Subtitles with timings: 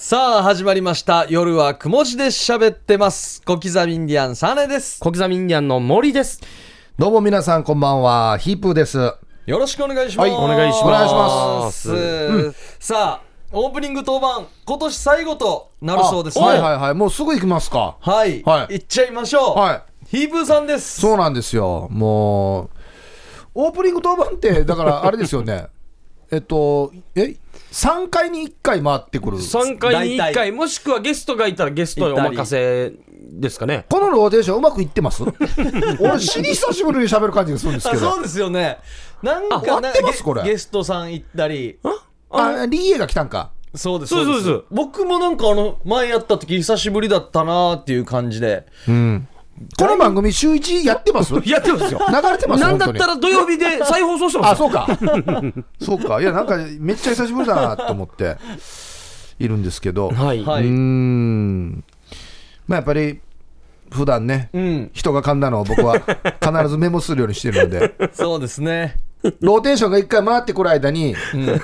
[0.00, 1.26] さあ始まりました。
[1.28, 3.42] 夜はくも字で喋ってます。
[3.44, 5.00] 小刻みインディアンサネです。
[5.00, 6.40] 小刻みインディアンの森です。
[6.96, 8.96] どうも皆さんこんばんは、ヒープーです。
[8.96, 11.90] よろしくお願いします、はいお願いします。
[11.90, 12.76] お願いします。
[12.78, 16.44] さあオープニング当番今年最後となるそうですね。
[16.46, 17.96] はいはいはい、もうすぐ行きますか。
[18.00, 18.74] はい、はい。
[18.74, 19.82] 行っちゃいましょう、はい。
[20.06, 21.00] ヒープーさんです。
[21.00, 21.88] そうなんですよ。
[21.90, 22.70] もう、
[23.52, 25.66] オープニング当番って、だからあれですよね。
[26.30, 27.36] えっと、え、
[27.72, 29.38] 3回に1回回ってくる。
[29.38, 32.92] 3回に1大体回、もしくはゲストがいたらゲストにお任せ
[33.30, 33.86] ですかね。
[33.90, 35.22] このローテーションうまくいってます？
[36.00, 38.22] 俺、死に久しぶりに喋る感じがするんですけどあそう。
[38.22, 38.78] ですよね
[39.22, 41.78] なんかあ合ってますこれゲゲストさん行ったり
[42.30, 43.50] あ、リーエが来たんか。
[43.74, 49.28] そうですそうですそうです僕もなんかあの前やった時久しぶりだったなーっていう感じでうん。
[49.76, 51.34] この番組週1やってます？
[51.34, 52.00] 流 やってますよ。
[52.00, 52.60] れてます？
[52.62, 54.68] なんだったら土曜日で再放送してまあ、すよ。
[54.70, 54.88] そうか。
[55.80, 56.20] そうか。
[56.20, 58.36] いや、なんか、めっちゃ久しぶりだなと思って、
[59.38, 60.10] いるんですけど。
[60.10, 60.44] はい。
[60.44, 61.84] はいうーん。
[62.66, 63.20] まあ、やっぱり、
[63.90, 68.96] 普段ね、うん人が噛んだのを僕は必ずメモするようにしてるので、 そうですね
[69.40, 71.14] ローテーションが一回回ってくる間に、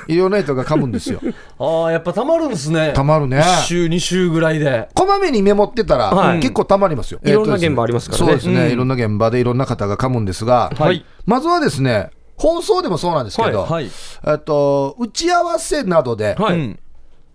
[0.08, 1.20] いろんな人が噛むんですよ。
[1.58, 2.92] ああやっぱたまるんですね。
[2.94, 3.40] たまるね。
[3.40, 4.88] 1週2週ぐらいで。
[4.94, 6.40] こまめにメモってたら、はい。
[6.40, 7.20] 結構たまりますよ。
[7.22, 8.26] いろんな現場ありますからね。
[8.26, 8.72] そうですね、うん。
[8.72, 11.04] いろんな現場でいろんな方が噛むんですが、はい。
[11.26, 13.70] まずはですね、放送でもそうなんですけど、はい。
[13.70, 13.90] はい。
[14.26, 16.36] えっと打ち合わせなどで、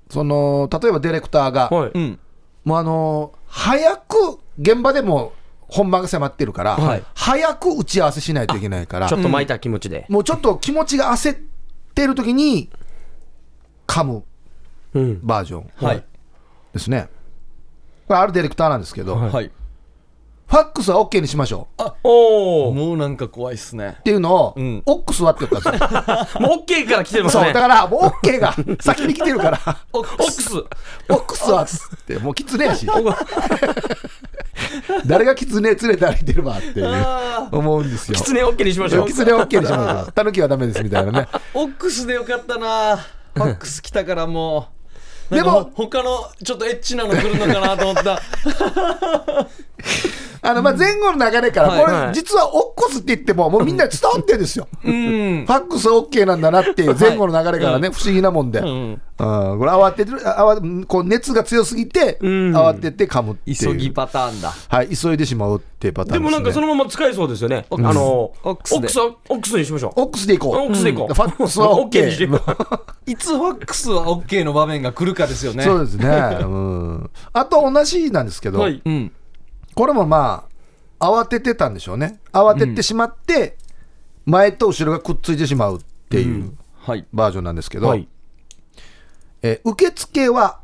[0.09, 1.69] その例えばディレクターが、
[2.65, 5.31] もうあの早く現場でも
[5.69, 10.05] 本番が迫ってるから、はい早く打ち合わせしないといけないからちょ、っと巻いた気持ちで。
[10.09, 11.37] もうちょっと気持ちが焦っ
[11.95, 12.69] てる時に
[13.87, 14.23] 噛む
[14.93, 15.19] うん。
[15.23, 16.03] バージョンはい
[16.73, 17.09] ですね。
[18.07, 19.51] これあるディレクターなんですけど、はいはい
[20.49, 22.73] ファックスは OK にしましょうおー。
[22.73, 26.41] もうなんか怖いっすねっていうのを、うんオックスはって言ったんですよ。
[26.41, 27.61] もう OK から来てますそう、ねだ。
[27.61, 29.59] からもう OK が 先に来てるから、
[29.93, 30.57] オオックス。
[30.57, 32.87] オックスはっつって、もうキツネやし、
[35.05, 38.17] 誰がキツネ連れて歩いてるわっていうあ思うんですよ。
[38.17, 39.13] キツネ OK にしましょうキ。
[39.13, 40.11] ツネ OK にしましょう。
[40.13, 41.27] タヌキはダメですみたいなね。
[41.53, 44.69] オックスでよかったなファックス来たからも
[45.31, 48.19] うでも他のちょっとエッチなの来るのかなと思った
[50.49, 54.67] あの、まあ、前後の流れから、はいこれ、はい実はオックスって言っても、もうみんな伝わってるんですよ。
[54.83, 58.59] うんファックス OK なんだなっていう前後の流れからね、不思議なもんで。
[58.59, 63.57] うん、うんこれ慌ててる、あわこう熱が強すぎて、ん慌てて噛むっていう。
[63.57, 66.31] 急ぎパターンだはい、急いでしまうっていうパターンです、ね。
[66.31, 67.65] でもなんかそのまま使えそうですよね。
[67.69, 70.01] あの、オオックスでックスは、オックスにしましょう。
[70.01, 70.55] オックスでいこう。
[70.55, 71.13] オックスでいこう。
[71.13, 72.79] ファックスは OK にして OK。
[73.11, 76.07] いつファックスは OK の場面が来るかですよねそうですね。
[76.41, 77.09] うん。
[77.33, 78.81] あと同じなんですけど、はい。
[78.85, 79.11] うん
[79.79, 80.45] これもま
[80.99, 82.19] あ、慌ててたんでしょうね。
[82.33, 83.55] 慌ててしまって、
[84.25, 88.05] 前と後ろがくっついてしまうっていうはいバージョンなんですけど、はい。
[89.41, 90.59] えー受付は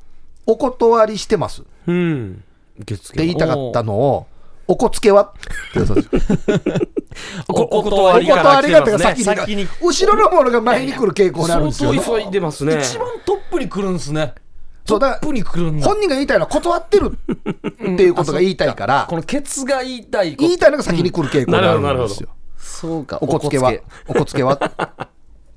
[0.46, 2.44] お断りしてますっうん。
[2.80, 4.28] 受付て言いたかったのを、
[4.68, 5.34] おこつけは
[7.48, 8.42] おお断おりが
[8.82, 8.98] ってますね。
[8.98, 11.94] か先に先に後ろのものが前に来る傾向にあるんですよ。
[11.94, 12.80] 相当急いでますね。
[12.82, 14.36] 一番トップに来るんすね
[14.86, 15.86] トップに来るんだ。
[15.86, 19.08] 本人が言いたいのは断ってるっていうことが言いたいから。
[19.10, 22.30] こ、のケツが言いたい言いたいのが先に来る傾向にあるんですよ。
[22.58, 23.18] そうか。
[23.22, 23.74] おこつけは、
[24.08, 24.44] おこつけ。
[24.44, 24.66] はって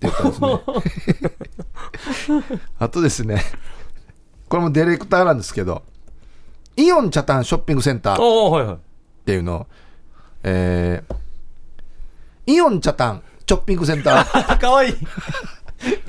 [0.00, 0.40] 言ったんです
[2.32, 2.60] ね。
[2.78, 3.42] あとですね、
[4.48, 5.82] これもディレクターなんですけど、
[6.76, 8.78] イオンチャタンショッピングセンターっおおはいはい。
[9.26, 9.56] ていうの。
[9.56, 9.66] を、
[10.44, 11.14] えー
[12.46, 14.56] イオンチャタンショッピングセンター。
[14.58, 14.94] かわいい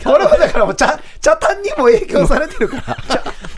[0.04, 2.98] これはだからもうチャ、チャタンにも影響されてるから、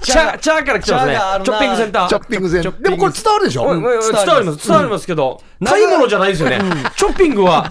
[0.02, 1.14] チャー、チャーから来てますね。
[1.46, 2.10] チョッピングセンター。
[2.10, 2.82] ショッピングセンター。
[2.82, 3.64] でもこれ伝わるでしょ？
[3.64, 5.08] おいおいおい伝わります、伝わります。
[5.08, 6.60] けど、買い物じゃないですよね。
[6.98, 7.70] ショッピングは、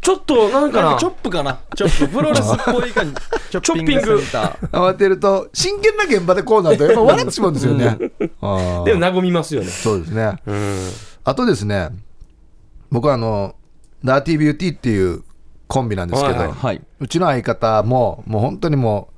[0.00, 0.96] ちょっと、なんかな。
[0.98, 1.60] チョッ、プかな？
[1.76, 2.12] チョップ。
[2.14, 3.20] プロレスっぽい感じ。
[3.50, 4.68] チョッピングセンター。
[4.70, 7.98] 慌てると、真剣な現場でこうなると、やっぱ笑ってしまうんですよね。
[8.20, 9.68] でも和みますよね。
[9.68, 10.36] そうですね。
[10.46, 10.88] うん。
[11.24, 11.90] あとですね、
[12.90, 13.54] 僕はあの、
[14.04, 15.22] ダーティービューティーっていう
[15.72, 19.14] コンビなんですけど、はいうちの相方も、もう本当にもう、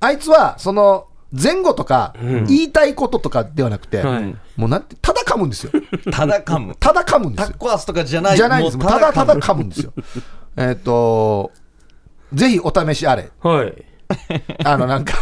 [0.00, 5.72] あいつは、その、前後とか、言いたいこととかではなくて、はいもうなんて、ただ噛むんですよ。
[6.10, 7.46] ただ噛むただ噛むんですよ。
[7.46, 8.78] タッコアスとかじゃないじゃないんです。
[8.78, 9.92] ただただ噛噛むんですよ。
[10.56, 11.52] えっと、
[12.34, 13.30] ぜひお試しあれ。
[13.40, 13.84] はい。
[14.64, 15.14] あの、なんか、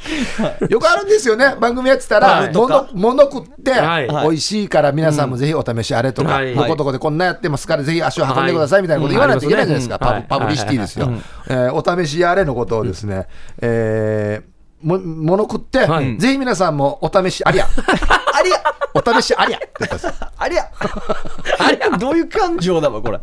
[0.68, 2.54] よくあるんですよね、番組やってたら、はい。
[2.54, 4.08] 物物食って、はい。
[4.08, 6.54] 美味しいから皆さんもぜひお試しあれとか、はい。
[6.54, 9.98] どこどこでこんなやってますから、ぜひ足を運んでくださいみたいなこと言わないといけないじゃないですか、
[10.28, 11.10] パブリシティですよ、
[11.48, 13.26] えーお試しあれのことをですね、
[13.60, 16.16] えーも物食って、はい。
[16.18, 17.66] ぜひ皆さんもお試しありや。
[18.32, 18.62] ありゃ。
[18.94, 19.58] お試しありゃ。
[19.58, 20.70] って言ったんですよありゃ。
[21.58, 21.98] ありゃ。
[21.98, 23.20] どういう感情だわこれ。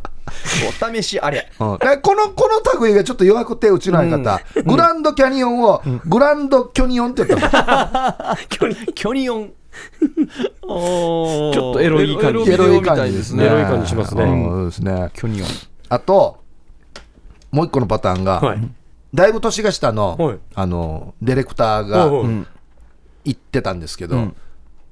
[0.68, 1.44] お試しありゃ。
[1.60, 9.52] うんでこのこの類がちょっと弱くてうちの相方、グランドキャニオンをグランドキョニオンって言ったキョニオン。
[9.98, 12.52] ちょっとエロい感じ。
[12.52, 13.46] エロビデオみたいですね。
[13.46, 14.24] エロい感じしますね。
[14.24, 14.46] うん。
[14.46, 15.12] そうですね。
[15.14, 15.48] キョニオン。
[15.90, 16.44] あと
[17.52, 18.60] もう一個のパターンが、はい
[19.14, 20.40] だいぶ年が下の,、はい。
[20.56, 22.46] あのディレクターがはいはい。
[23.26, 24.36] 言ってたんですけど、うん。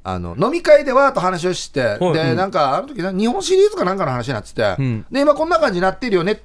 [0.04, 2.14] あの飲み会でわーっと話をして、はい。
[2.14, 5.06] でなんかあの時な日本シリーズかなんかの話になってて、ん。
[5.12, 6.38] で今こんな感じになってるよねっ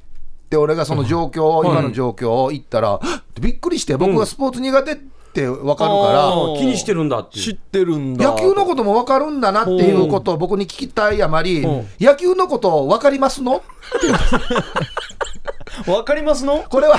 [0.50, 3.00] て俺がその状況を、今の状況を言ったら、
[3.40, 4.96] びっくりして僕がスポーツ苦手っ
[5.32, 8.32] て分かるから、気にしてるんだって知ってるんだ。
[8.32, 11.87] 野球のことも分かるんだなっていうことを僕に聞きたいあまり、うん。
[12.00, 13.62] 野球のこと分かりますの？
[15.87, 16.65] わかりますの？
[16.69, 16.99] これは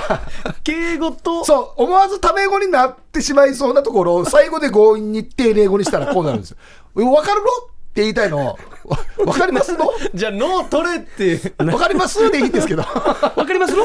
[0.63, 1.43] 敬語と？
[1.45, 6.57] そう思わずタメ語になってしまいそうなところを最後で強引に丁寧語にしたらこうなるんですよ。
[6.93, 7.47] 分かるの？
[7.91, 8.37] って言いたいの。
[8.37, 9.89] をわ分かりますの？
[10.13, 12.83] じゃあ脳取れって分かりますでいいんですけど。
[12.83, 13.83] わかりますの？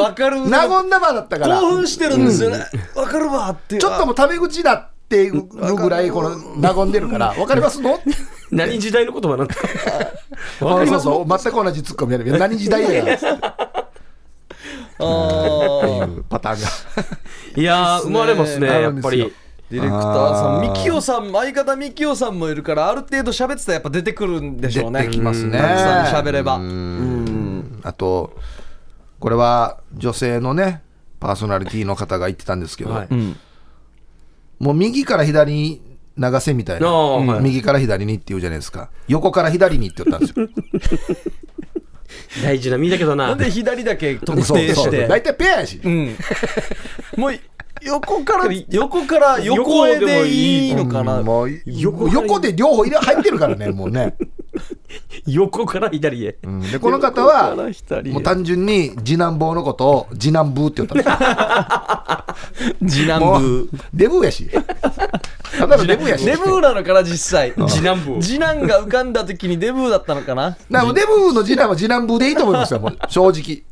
[0.00, 0.42] わかる。
[0.42, 1.60] 和んだ場だったから。
[1.60, 2.64] 興奮してるんですよね。
[2.94, 5.42] わかるわってちょっともうタメ口だっていう
[5.74, 7.98] ぐらいこの和んでるから分かりますの？
[8.50, 9.60] 何時代の言葉なんです
[10.64, 11.06] かります
[11.44, 13.18] 全く同じツッコミやる何時代や
[14.98, 16.16] あいー。
[16.18, 16.66] うパターンが。
[17.56, 19.32] いやー生まれますねあやっぱり。
[19.70, 20.72] ディレクターさんあー。
[20.72, 25.02] ミキオさん相方ミキオさんもいるからある程度喋ってたらやっぱ出てくるんでしょうね。
[25.02, 25.58] 出てきますね。
[25.58, 26.56] たくさん喋れば。
[26.56, 27.80] うん。
[27.82, 28.34] あと
[29.20, 30.82] これは女性のね
[31.20, 33.08] パーソナリティの方が言ってたんですけど、はい。
[33.10, 33.36] うん。
[34.58, 35.82] もう右から左に
[36.16, 37.40] 流せみたいあな、ーはい。
[37.42, 38.90] 右から左にって言うじゃないですか。
[39.08, 40.48] 横から左にって言ったんですよ
[42.42, 43.28] 大事な身だけどな。
[43.28, 44.98] なんで左だけ特そう定して。
[44.98, 46.16] そう大体ペアやし、うん。
[47.16, 47.32] もう
[47.82, 54.16] 横から横から横絵でいいのかな、うんもう横で両方入れ入ってるからねもうね、
[55.26, 56.36] 横から左へ。
[56.42, 56.60] うん。
[56.60, 58.12] でこの方は横から左へ。
[58.12, 62.36] もう単純に次男坊のことを次男ブーって言った。
[62.86, 64.48] 次男も部うデブやし
[65.58, 66.24] ただのデブやし。
[66.24, 67.52] デブーなのかな実際。
[67.68, 70.50] 次男部次男が浮かんだ時にデブーだったのかな。
[70.50, 72.98] だからもうデブの次男は次男ブーでいいと思いますよもう。
[73.08, 73.64] 正直、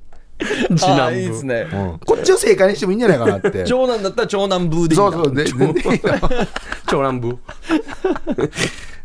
[0.77, 1.69] 次あ男ーいいです部ね。
[1.73, 1.99] うん。
[2.05, 3.65] こっちを正解にしてもいいんじゃないかなって。
[3.65, 6.19] 長男だったら長男ブーでいいんだ。
[6.19, 6.49] そうそう
[6.87, 7.39] 長男部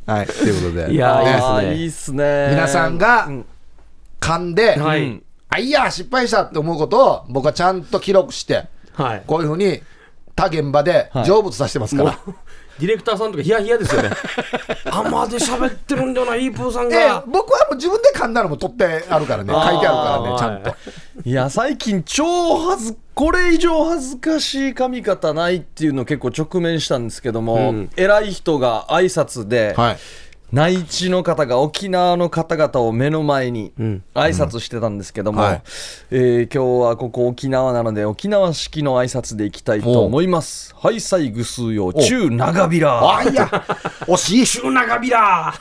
[0.08, 0.94] はいということで。
[0.94, 1.44] いやーいいですね。
[1.44, 2.48] あーいいっすね。
[2.52, 3.46] 皆さんがうん。
[4.20, 5.04] 噛んで、はい。
[5.04, 5.24] うん
[5.54, 9.24] あいや失敗したって思うことを僕はちゃんと記録してはい。
[9.28, 9.82] こういうふうに
[10.34, 11.26] 他現場ではい。
[11.26, 12.36] 成仏させてますから、もう
[12.82, 14.10] ディレクターさんとかヒヤヒヤですよね。
[14.90, 19.54] あまで喋ってるんだよなイープーさんでが僕はもう自分で噛んだのも取ってあるからね。
[19.54, 20.80] 書いてあるからねちゃんと、はい
[21.24, 27.90] いや最近超恥ずこれ以上恥ずかしい髪型ないっていうのを結構直面したんですけども、うん。
[27.96, 29.98] 偉い人が挨拶で、はい
[30.52, 34.04] 内地の方が沖縄の方々を目の前にうん。
[34.14, 35.48] 挨拶してたんですけども、うん。
[35.48, 35.62] はい。
[36.12, 40.76] えー今日はここ沖縄なので沖縄式の挨拶でいきたいと思います。
[40.76, 43.46] ハイサイグスーヨ中長ビラあいや
[44.08, 45.54] 惜しい中長ビラ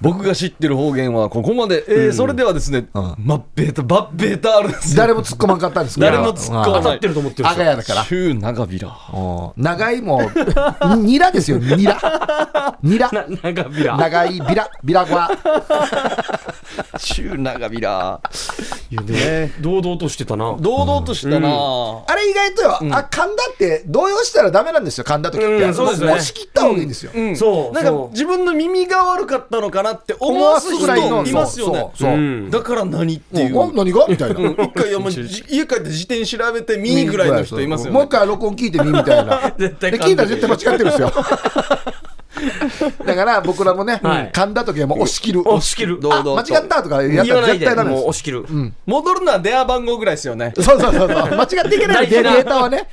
[0.00, 3.14] 僕が知ってる方言はここまで、えーそれではですね、うん。
[3.18, 4.98] マッベータバッベータあるんですよ。
[4.98, 7.76] 誰も突っ込まんかったんです誰も突っ込まない当たってると思ってるんあですよ。
[7.76, 8.04] だから。
[8.04, 9.18] 中長ビラう
[9.58, 9.62] ん。
[9.62, 10.20] 長いも
[10.82, 12.76] う ニラですよニラ。
[12.82, 13.10] ニラ。
[13.10, 15.30] な長ビラ長いビラビラゴア
[16.98, 18.20] 中長ビラ
[18.90, 20.56] いやでも堂々としてたな。
[20.60, 21.48] 堂々としたな、
[22.06, 26.06] あれ意外とよ、あ噛んだって動揺したらダメなんですよ噛んだ時って、うんそうですね。
[26.06, 27.36] も押し切った方がいいんですよ、うんなん。
[27.36, 28.06] そうそう。
[28.06, 31.90] か自分の耳が悪かったのかなって思思わわす人すぐらいますよね。
[31.94, 33.70] そうだから何っていう、うん。
[33.70, 34.06] あ何が？
[34.08, 34.52] みたいな、うん。
[34.52, 37.94] 一回いやもうじ家帰って辞典調べてミーぐらいの人いますよね。
[37.94, 39.54] もう一回録音聞いてみみたいな。
[39.58, 41.12] 絶対で聞いたら絶対間違ってるんですよ。
[43.06, 44.30] だから僕らもね、はい。
[44.30, 45.40] 噛んだ時はもう押し切る。
[45.40, 45.98] 押し切る。
[46.02, 47.64] 間違ったとかやったら言わないで。
[47.64, 48.00] 絶対ダメです。
[48.00, 48.44] もう押し切る。
[48.84, 50.52] 戻るのは電話番号ぐらいですよね。
[50.56, 51.08] そうそうそうそう。
[51.08, 52.06] 間違っていけない。
[52.08, 52.88] データはね。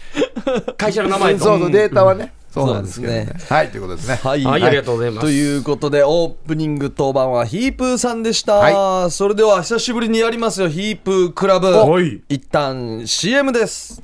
[0.78, 1.44] 会社の名前と。
[1.44, 3.26] そうそうデータはね、そうなんですけどね。
[3.26, 4.16] そうですはいということですね。
[4.24, 5.26] はい、はいありがとうございます。
[5.26, 11.68] ということでオープニング当番はヒープーさんでした、はそれでは久しぶりにやりますよヒープークラブ。
[11.68, 12.22] はい。
[12.30, 14.04] 一旦 CM です。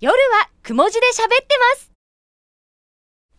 [0.00, 1.92] 夜はくも字で喋ってます。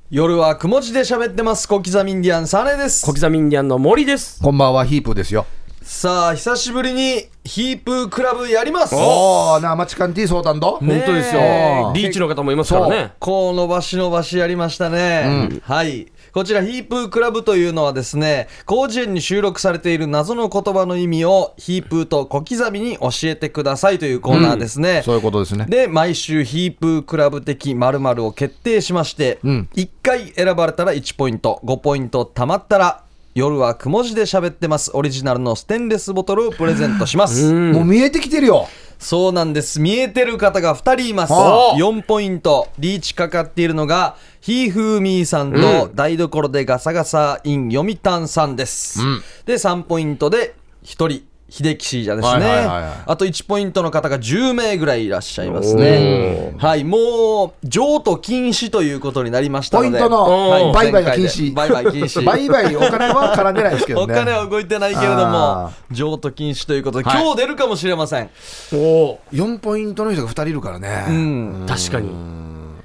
[0.10, 1.68] 夜はくも字で喋ってます。
[1.68, 3.06] 小刻みインディアンサネです。
[3.06, 4.42] 小刻みインディアンの森です。
[4.42, 5.46] こんばんはヒープーですよ
[5.84, 8.96] さあ久しぶりにヒープークラブやります。
[8.96, 10.72] おー、な、マチカンティー相談だ。
[10.72, 11.42] ね本当ですよ。
[11.42, 13.12] えリーチの方もいますからね。
[13.20, 16.10] こう伸ばし伸ばしやりましたね、はい。
[16.32, 25.66] こちらヒープークラブというのはですね広辞苑に収録されている謎の言葉の意味をヒープーと小刻みに教えてくださいというコーナーですね、そういうことですね。
[25.68, 29.68] で毎週ヒープークラブ的〇〇を決定しまして、ん。
[29.76, 33.04] 1回選ばれたら1ポイント5ポイント貯まったら
[33.36, 34.92] 夜はくも字で喋ってます。
[34.94, 37.52] オリジナルのステンレスボトルをプレゼントします。
[37.52, 38.68] もう見えてきてるよ。
[39.00, 39.82] そうなんです。
[39.82, 41.34] 見えてる方が2人います。
[41.34, 42.70] はあ4ポイント。
[42.78, 49.00] リーチかかっているのがひーふーみーさんと台所でガサガサイン読谷さんです、
[49.46, 51.24] で3ポイントで1人
[51.56, 52.94] 秀樹シージャですね、はいはいはいはい。
[53.06, 56.56] あと1ポイントの方が10名ぐらいいらっしゃいますね。
[56.58, 56.84] はい。
[56.84, 59.92] もう譲渡禁止ということになりましたので。
[59.92, 60.74] ポイントのはい。
[60.74, 61.54] 売買が禁止。
[61.54, 62.26] 売買禁止。
[62.26, 64.16] 売買、お金は絡んでないですけどおね。
[64.16, 67.22] 金は動いてないけれどもあ譲渡禁止ということで、はい。
[67.22, 68.32] 今日出るかもしれません。
[68.74, 71.06] おお4ポイントの人が2人いるからね。
[71.08, 71.66] うん。
[71.68, 72.10] 確かに。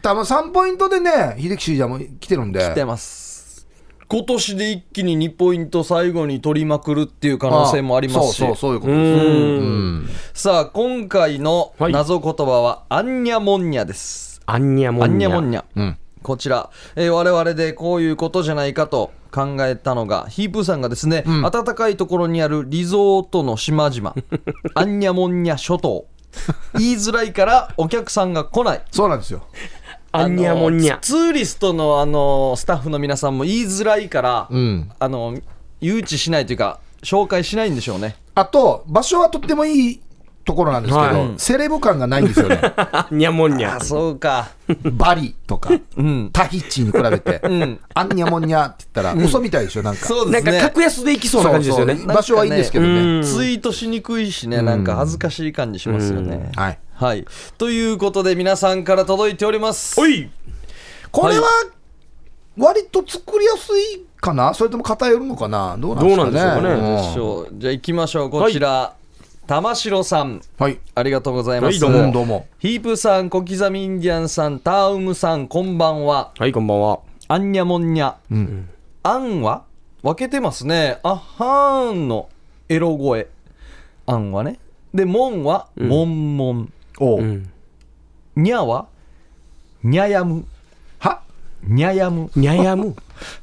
[0.02, 2.60] 多分3ポイントでね、秀樹シージャーも来てるんで。
[2.60, 3.27] 来てます
[4.10, 8.36] 今年で一気に2ポイント最後に取りまくるっていう可能性もありますし。
[8.38, 9.62] そうそう、そういうことうです。
[9.64, 10.08] ん。
[10.32, 11.92] さあ今回のはい。
[11.92, 15.28] 謎言葉はアンニャモンニャです、アンニャモアンニャ。
[15.28, 15.98] ンニャモンニャ、うん。
[16.22, 24.14] こちら、えー我々でこういうことじゃないかと考えたのがヒープーさんがですね、暖かいところにあるリゾートの島々。
[24.74, 26.06] アンニャモンニャ諸島。
[26.78, 28.82] 言いづらいからお客さんが来ない。
[28.90, 29.42] そうなんですよ。
[30.18, 34.90] アンニャモンニャあのツーリストのあのスタッフの皆さんも言いづらいから、うん。
[34.98, 35.38] あの
[35.80, 38.16] 誘致しないというか紹介しないんでしょうね。
[38.34, 40.00] あと、場所はとってもいい
[40.44, 41.34] ところなんですけど、はい。
[41.36, 42.58] セレブ感がないんですよね。
[42.62, 44.50] アンニャモンニャあそうか。
[44.92, 46.30] バリとか、うん。
[46.32, 47.78] タヒチに比べて、ん。
[47.94, 50.00] アンニャモンニャって言ったら、嘘みたいでしょ、なんか。
[50.00, 50.60] なんかそうですね。
[50.60, 51.94] 格安で行きそうな感じですよね。
[51.94, 52.14] そうそう。
[52.14, 52.90] 場所はいいんですけどね。
[52.90, 53.22] うん。
[53.22, 56.78] ツイートしにくいしねなんか恥ずかしい感じしますよね、はい。
[56.98, 57.24] はい。
[57.58, 60.00] ということで皆さんから届いております。
[60.00, 60.28] おい！
[61.12, 61.46] これは、
[62.56, 64.52] 割と作りやすいかな？
[64.52, 65.76] それとも偏るのかな？
[65.78, 66.60] どうなんですかね？
[66.60, 67.54] どうなんでしょうかね？
[67.54, 67.60] うん。
[67.60, 68.30] じゃあ行きましょう。
[68.30, 68.96] こちら、
[69.46, 70.40] 玉城さん。
[70.58, 70.80] はい。
[70.96, 72.12] ありがとうございます、はいどうも。
[72.12, 72.48] どうも。
[72.58, 76.32] ヒープさん小刻みインディアンさんタウムさんこんばんは。
[76.36, 76.98] はいこんばんは。
[77.28, 78.16] アンニャモンニャ。
[78.28, 78.68] うん。
[79.04, 79.62] アンは？
[80.02, 80.98] 分けてますね。
[81.04, 82.28] あはーんの
[82.68, 83.28] エロ声。
[84.06, 84.58] アンはね。
[84.92, 86.72] で、モンはモンモン。
[86.98, 87.50] おううん
[88.36, 88.86] ニャは
[89.82, 90.44] ニャヤム。
[90.98, 91.22] は？
[91.62, 92.30] ニャヤム。
[92.36, 92.96] ニャヤム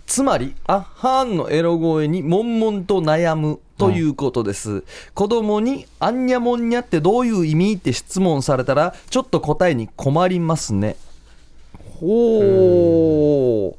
[0.05, 4.83] つまり、あはーんのエロ声にモンモンと悩むということです。
[5.13, 10.95] 子供にアンニャモンニャってどういう意味って質問されたら、ちょっと答えに困りますね。
[11.99, 13.77] ほう。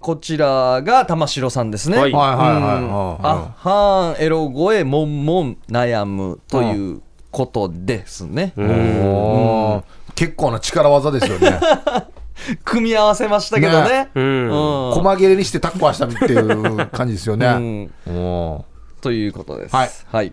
[0.00, 1.98] こちらが玉城さんですね。
[1.98, 7.02] はいはいはいはいうんはいあはーんエロ声もんもん悩むという
[7.36, 8.54] ことですね、
[10.14, 11.60] 結構な力技ですよね。
[12.64, 14.08] 組み合わせましたけどね。
[14.14, 17.90] 細切れにしてタッコはしたっていう感じですようね。
[19.02, 19.76] ということです。
[19.76, 19.90] はい。
[20.10, 20.32] はい、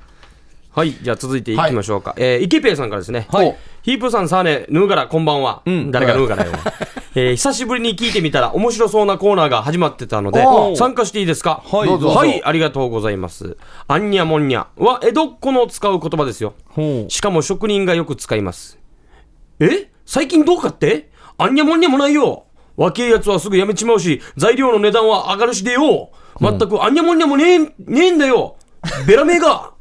[0.71, 2.13] はい、じゃあ続いていきましょうか。
[2.15, 3.27] えー、イケペイさんからですね。
[3.29, 3.53] はい。
[3.81, 5.61] ヒープーさん、サーネ、ヌーガラ、こんばんは。
[5.69, 5.91] ん。
[5.91, 6.53] 誰がヌーガラよ。
[7.15, 10.43] えー、久しぶりに聞いてみたら面白そうなコーナーが始まってたので
[10.75, 11.61] 参加していいですか？
[11.65, 13.55] はいどうぞはい、ありがとうございます。
[13.87, 16.55] アンニャモンニャは江戸っ子の使う言葉ですよ。
[16.69, 18.79] ほしかも職人がよく使います。
[19.59, 19.91] え？
[20.05, 21.11] 最近どうかって？
[21.37, 22.45] アンニャモンニャもないよ。
[22.77, 26.09] 若えやつはすぐやめちまうし、材料の値段は上がるしでよ。
[26.39, 27.73] まったくアンニャモンニャもねえ、ね
[28.07, 28.55] えんだよ。
[29.05, 29.71] ベラメが。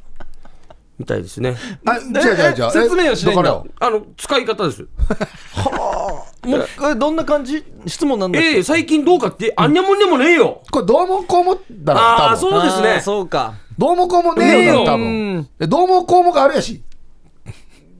[0.99, 1.57] みたいですね。
[1.85, 2.71] あ、違う違う違う。
[2.71, 4.83] 説明をしないんだだからあの、使い方です。
[4.83, 4.87] う
[6.45, 7.63] もうえどんな感じ？
[7.85, 8.47] 質問なんだっけ？
[8.49, 10.61] ええ最近どうかって、あんにゃもんにゃもねえよ。
[10.71, 15.45] これどうもこうもだあーら、多分そうですねあーそうかどうもこうもねえよねえ分よ。
[15.59, 16.81] でどうもこうもがあるやし。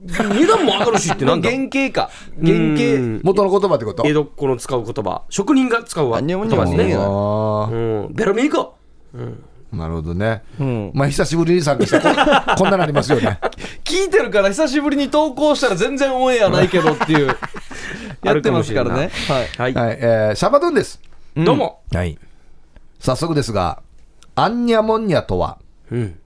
[0.06, 1.48] 値段も上がるしってなんだ？
[1.50, 2.10] 原型か
[2.44, 4.02] 原う型ん元の言葉ってこと？
[4.06, 5.22] 江戸っ子の使う言葉。
[5.30, 6.86] 職人が使うあんにゃもん葉ですね。
[6.88, 8.08] えよあうん。
[8.12, 8.70] ベラメーか。
[9.16, 9.32] ー
[9.72, 10.42] なるほどね。
[10.60, 12.14] うんまあ、久しぶりに参加して、こん
[12.58, 13.40] こんななりますよね。
[13.82, 17.36] 聞いてるから久しぶりに投稿したら全然オンエアないけどっていう
[18.24, 19.74] やってますからねはいはい。
[19.74, 21.00] はい、えーシャバドゥンです。
[21.36, 21.82] どうも。
[21.92, 22.18] はい。
[22.98, 23.82] 早速ですが、
[24.34, 25.58] アンニャモンニャとは、
[25.90, 26.18] うん。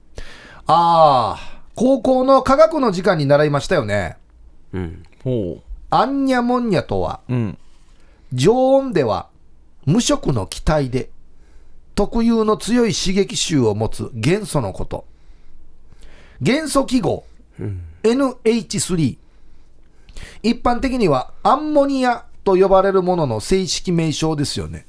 [0.67, 4.17] ああ、高校の科学の時間に習いましたよね。
[4.73, 5.03] うん。
[5.23, 7.57] ほアンニャモンニャとは、ううん
[8.33, 9.27] 常温では
[9.85, 11.09] 無色の気体で
[11.95, 15.05] 特有の強い刺激臭を持つ元素のこと。
[16.41, 17.25] 元素記号、
[18.03, 19.17] NH3。
[20.43, 24.85] 一般的にはアンモニアと呼ばれるものの正式名称ですよね。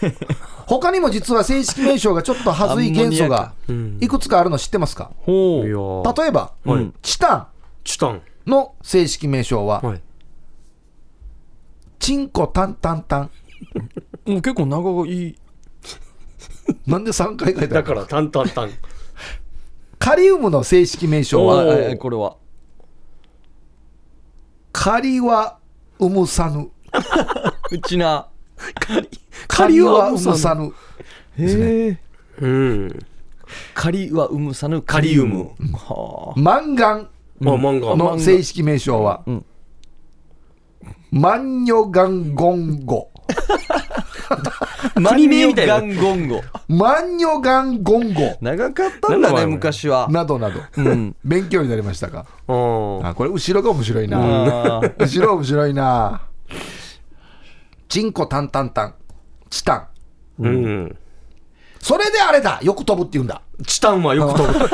[0.66, 3.52] 他にも実は正式名称がちょっとはずい元素が
[4.00, 5.10] いくつかあるの知ってますか？
[5.18, 6.22] ほいやー。
[6.22, 6.92] 例えば、はい。
[7.02, 7.46] チタン。
[7.84, 8.22] チタン。
[8.46, 10.00] の正式名称は、はい。
[11.98, 13.30] チンコタンタンタン。
[14.26, 15.28] うもう結構長い。
[15.28, 15.36] い
[16.86, 18.70] なんで3回書いてあるだからタンタンタン。
[19.98, 22.36] カリウムの正式名称あは、えこれは
[24.72, 25.58] カリワ
[25.98, 26.70] ウムサヌ。
[27.70, 28.26] うちな。
[29.48, 30.72] カリワウムサヌ。
[31.38, 31.98] へえ
[32.40, 33.06] うん。
[33.74, 37.08] カリはウムサヌカリウムはマンガン
[37.40, 39.44] の正式名称は、ん。
[41.10, 43.10] マンニョガンゴンゴ。
[44.94, 48.36] あ国名みたいなマンニョガンゴンゴマンニョガンゴンゴ。
[48.40, 50.60] 長かったんだね昔はなどなど。
[50.76, 52.26] うん勉強になりましたか？
[52.48, 54.80] うんあこれ後ろが面白いな。
[54.98, 56.22] 後ろ面白いな。
[57.88, 58.94] チンコタンタンタン。
[59.50, 59.86] チタン。
[60.44, 60.96] うん
[61.78, 63.42] それであれだよく飛ぶって言うんだ。
[63.66, 64.68] チタンはよく飛ぶ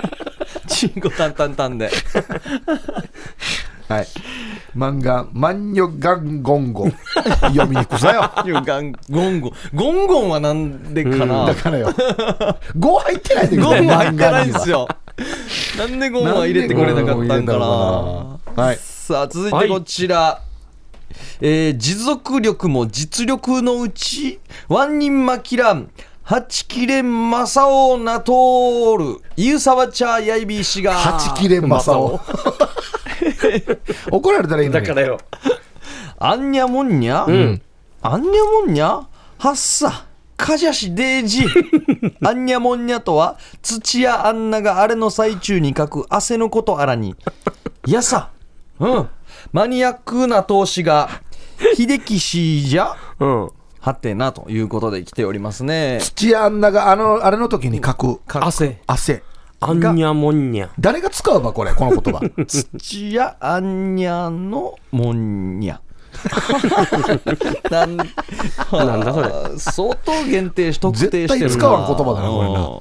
[0.68, 1.90] チンコタンタンタンで
[3.88, 4.06] はい。
[4.74, 6.88] 漫画、マンニョガンゴンゴ。
[7.42, 8.30] 読みにくさよ。
[8.62, 11.46] ガンゴンゴンゴンゴンはなんでかな？
[11.46, 11.88] だからよ。
[11.90, 14.88] 5入ってないでゴンゴン入ってないんですよ
[15.78, 18.62] なんでゴンは入れてくれなかったんかな？
[18.62, 18.76] はい。
[18.76, 20.40] さあ続いてこちら、
[21.40, 25.90] えー持続力も実力のうちワンニンマキラン
[26.22, 32.18] 八切れマサオナトールユーサワチャーヤイビー氏が八切れマサオ。
[34.10, 34.86] 怒られたらいいのに。
[34.86, 35.18] だからよ。
[36.18, 37.62] アンニャモンニャ、ん。
[38.02, 39.02] アンニャモンニャ？
[39.38, 41.44] ハッサカジャシデージ。
[42.24, 47.14] アンニャモンニャとは土やアンナがあれの最中に書く汗のことあらに。
[47.86, 48.30] やさ。
[48.80, 49.08] うん。
[49.52, 51.08] マニアックな投資が
[51.76, 52.94] 秀樹氏じゃ？
[53.20, 53.50] うん。
[53.80, 55.98] はてなということで来ておりますね。
[56.00, 58.20] 土屋アンナがあの、あれの時に書く。
[58.26, 58.80] 汗。
[58.86, 59.22] 汗。
[59.66, 60.68] アンニャモンニャ。
[60.78, 62.20] 誰が使うばこれ、この言葉？
[62.46, 65.78] 土やアンニャのモンニャ。
[67.70, 69.58] なんなんだそれ。
[69.58, 71.28] 相当限定し特定してるな。
[71.28, 72.60] 絶対使わん言葉だなこれな。
[72.60, 72.80] うん。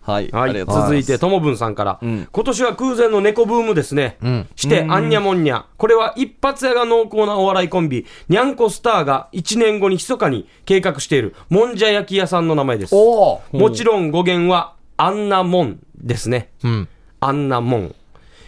[0.00, 0.52] はい、はい。
[0.52, 2.28] い続いてともぶんさんから、ん。
[2.32, 4.16] 今年は空前の猫ブームですね、
[4.56, 5.64] してアンニャモンニャ。
[5.76, 8.06] これは一発屋が濃厚なお笑いコンビ。
[8.28, 12.94] にゃんこスターが1年後に密かに計画しているもんじゃ焼き屋さんの名前です。
[12.94, 13.42] おお。
[13.52, 16.50] もちろん語源はアンナモンですね。
[16.64, 16.88] うん。
[17.20, 17.94] アンナモン。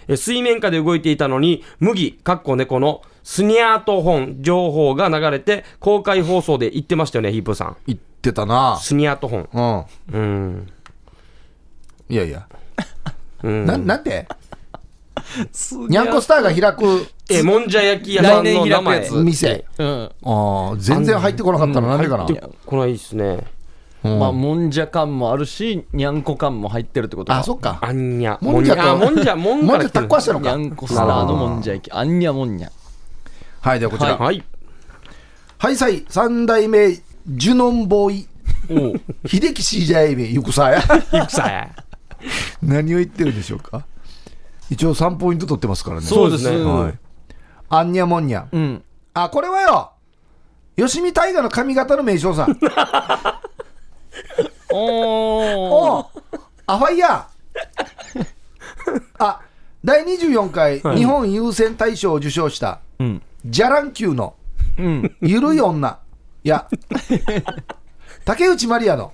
[0.09, 7.76] え水面下で動いていたのに、麦、かっこ猫のスニャート本情報が流れて、公開放送で言ってましたよね、ヒープーさん。
[7.87, 8.78] 言ってたな。
[8.80, 9.86] スニャート本。
[10.13, 10.21] うん。
[10.21, 10.67] うん。
[12.08, 12.47] いやいや。
[13.43, 14.26] うんな、なんで？
[15.89, 19.08] にゃんこスターが開くえ、もんじゃ焼き屋さんの名前。
[19.10, 19.65] 店。
[19.78, 22.25] うんああ、全然入ってこなかったのなんでかな。
[22.25, 23.39] 入ってこないっすね。
[24.02, 27.78] うんまあもんじゃ感もあるしにゃんこ感も入ってるってことかあ、そっか。
[27.82, 28.43] アンニャ。
[28.43, 30.56] もんじゃとあもんじゃ、もんもんじゃタから来てるッコはしたのか。
[30.56, 32.73] にゃんこスターのもんじゃ焼きあんにゃもんにゃ
[33.60, 34.17] はい、ではこちら。
[34.17, 34.43] はい。
[35.58, 36.93] はい、さい、三代目、
[37.28, 38.28] ジュノンボーイ。
[38.71, 40.78] おう秀樹シージャイビゆくさや。
[40.78, 41.69] いくさや。
[42.63, 43.84] 何を言ってるんでしょうか。
[44.71, 46.06] 一応3ポイント取ってますからね。
[46.06, 46.99] そうですねはい。
[47.69, 48.47] アンニャモンニャ。
[48.50, 48.82] うん
[49.13, 49.93] あ、これはよ。
[50.76, 52.47] 吉見大河の髪型の名称さ。
[54.73, 56.06] おおう
[56.67, 58.26] アファイヤー。
[59.19, 59.41] あ、
[59.85, 63.23] 第24回日本優先大賞を受賞した、うん。
[63.45, 64.35] ジャラン級の
[64.78, 65.17] うん。
[65.21, 65.99] ゆるい女。
[66.43, 66.69] や、
[68.25, 69.13] 竹内まりやの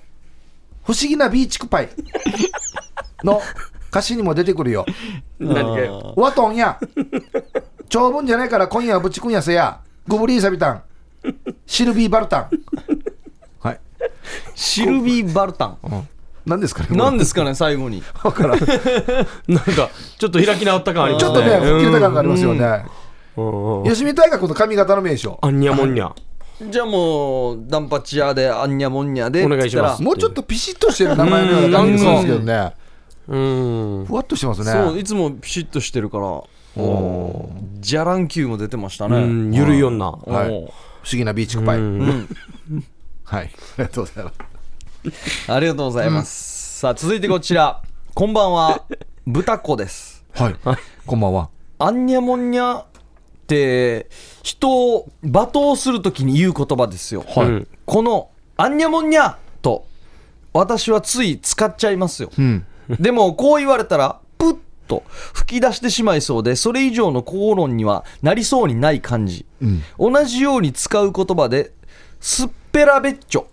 [0.83, 1.89] 不思議なビーチクパイ。
[3.23, 3.41] の
[3.89, 4.85] 歌詞にも出てくるよ。
[5.39, 5.79] 何か。
[5.79, 6.13] よ。
[6.15, 6.79] ワトンや、
[7.89, 10.83] 長文じゃないから今夜はぶちくんやせや、グブリーサビタン、
[11.65, 12.49] シルビーバルタン。
[14.45, 14.51] はい。
[14.55, 16.07] シルビー・バルタン
[16.45, 21.29] 何ですかね何ですかね最後にわからんち なんか、ちょっと開き直った感ありますね。
[21.29, 22.59] ょっとね、吹っ切れた感がありますよね。
[22.65, 22.87] うんうん
[23.83, 25.37] 吉見大学の髪型の名称。
[25.43, 26.11] アンニャモンニャ。
[26.71, 32.73] じゃあもうダンパチ屋であんにゃもんにゃでお願いしますもうちょっとピシッとしてる名前のような感じですけどね。
[33.27, 34.05] うん。
[34.07, 35.01] ふわっとしてます言ったらそうね。
[35.01, 36.41] いつもピシッとしてるから
[37.79, 40.11] ジャラン級も出てましたねうん、ゆるい女。
[40.11, 40.71] 不思
[41.11, 41.79] 議なビーチクパイ。
[43.31, 43.51] うんはい。
[43.77, 45.51] ありがとうございます。
[45.51, 47.81] ありがとうございます、さあ続いてこちら
[48.13, 48.83] こんばんは
[49.25, 50.55] 豚子ですはい。
[51.05, 51.49] こんばんは。
[51.79, 52.85] あんにゃもんにゃっ
[53.45, 54.09] て
[54.43, 59.85] 人を罵倒するときに言う言葉ですよ、はいうんこのあんにゃもんにゃと
[60.51, 62.65] 私はつい使っちゃいますよ、うん。
[62.89, 69.45] でもこう言われたらプッと吹き出してしまいそうでそれ以上の口論にはなりそうにない感じ、
[69.97, 71.71] 同じように使う言葉で
[72.19, 73.45] スッペラベッチョ。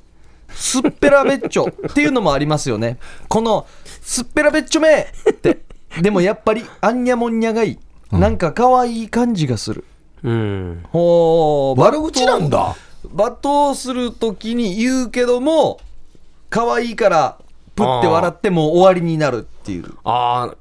[0.50, 2.98] すっぺらべっちょっていうのもありますよね。
[3.26, 3.66] この
[4.02, 5.06] すっぺらべっちょめ。
[5.30, 5.62] って。
[6.02, 7.78] でもやっぱりあんにゃもんにゃがいい。
[8.12, 9.84] なんか可愛い感じがする。
[10.22, 10.84] うん。
[10.92, 11.80] ほう。
[11.80, 12.76] 悪口なんだ。
[13.14, 15.80] 罵倒するときに言うけども
[16.50, 17.38] 可愛いから
[17.74, 19.84] プッて笑ってもう終わりになるっていう。
[20.04, 20.56] ああ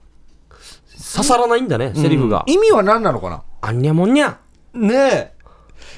[1.13, 3.43] 刺さらないんだねセリフが、意味は何なのかな？
[3.59, 4.39] あんにゃもんにゃ
[4.73, 5.33] ねえ。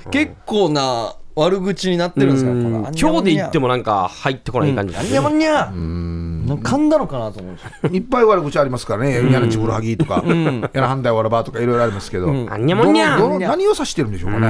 [0.09, 2.51] 結構な悪口になってるんですか？
[2.97, 5.37] 今日で言ってもなんか入ってこない感じ、あんにゃもん。
[5.37, 7.89] にゃなんか噛んだのかなと思うんですよ。
[7.91, 12.85] いっぱい悪口ありますからね、やなちぶるはぎとか、やなはんだいわらばとかいろいろありますけど、何を
[13.73, 14.47] 指してるんでしょうかね。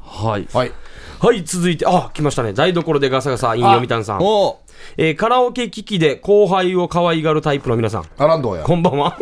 [0.00, 0.46] はい。
[0.52, 0.72] はい、
[1.20, 2.52] はい続いてあ来ましたね。
[2.52, 4.58] 台所でガサガサイン読みたんさん、お
[4.96, 8.04] えーカラオケ機器で後輩を可愛がるタイプの皆さん。
[8.18, 9.16] アランドや、こんばんは。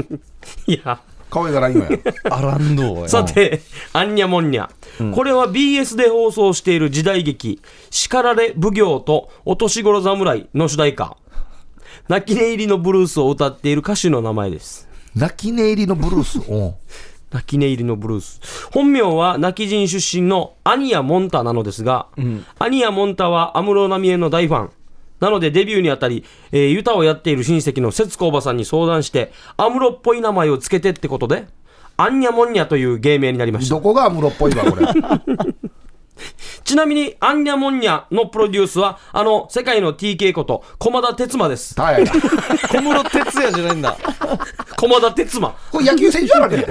[0.66, 1.00] いや
[1.32, 1.88] 可愛がらんよや。
[2.30, 3.62] アランドやさて、
[3.94, 4.68] あんにゃもんにゃ。
[5.14, 11.16] これは BS で放送している時代劇、叱られ奉行とお年頃侍の主題歌。
[12.08, 14.86] 泣き寝入りのブルースを歌っている歌手の名前です。
[15.16, 16.38] 泣き寝入りのブルース？
[16.52, 16.74] お
[17.30, 18.38] 泣き寝入りのブルース。
[18.70, 22.08] 本名は泣き人出身のアニヤ・モンタなのですが、
[22.58, 24.70] アニヤ・モンタは安室奈美恵の大ファン。
[25.22, 31.46] なのでデビューにあたり、えー、ユタをやっている親戚の節子おばさんに相談して、安室っぽい名前をつけてってことで、
[31.96, 33.80] アンニャモンニャという芸名になりましたど。
[33.80, 34.84] こがアムロっぽいわ、これ。
[36.64, 41.74] ちなみに、アンニャモンニャのプロデュースは、あの、世界の TK こと、駒田哲馬です。
[41.74, 42.12] タイヤだ。
[42.70, 43.96] 小室哲也じゃないんだ
[44.76, 45.54] 駒田哲馬。
[45.70, 46.66] これ野球選手やろね。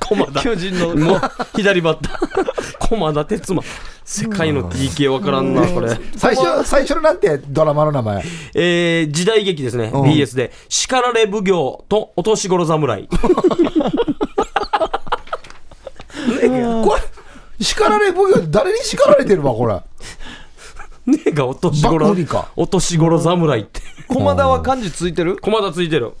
[0.00, 0.40] 駒田。
[0.40, 1.20] 巨人のもう、
[1.56, 2.88] 左バッター。
[2.88, 3.62] 駒田哲馬。
[4.04, 5.88] 世界の TK わからんな、これ。
[6.16, 8.24] 最初、最初のなんてドラマの名前？
[8.54, 10.52] えー、時代劇ですね、うん BS で。
[10.68, 13.08] 叱られ奉行とお年頃侍。
[16.26, 17.02] これ、
[17.60, 19.74] 叱られ奉行、誰に叱られてるわ、これ。
[21.06, 23.80] ねえがお年頃バックリか、お年頃侍って。
[24.08, 25.36] 駒田は漢字ついてる？
[25.36, 26.12] 駒田ついてる。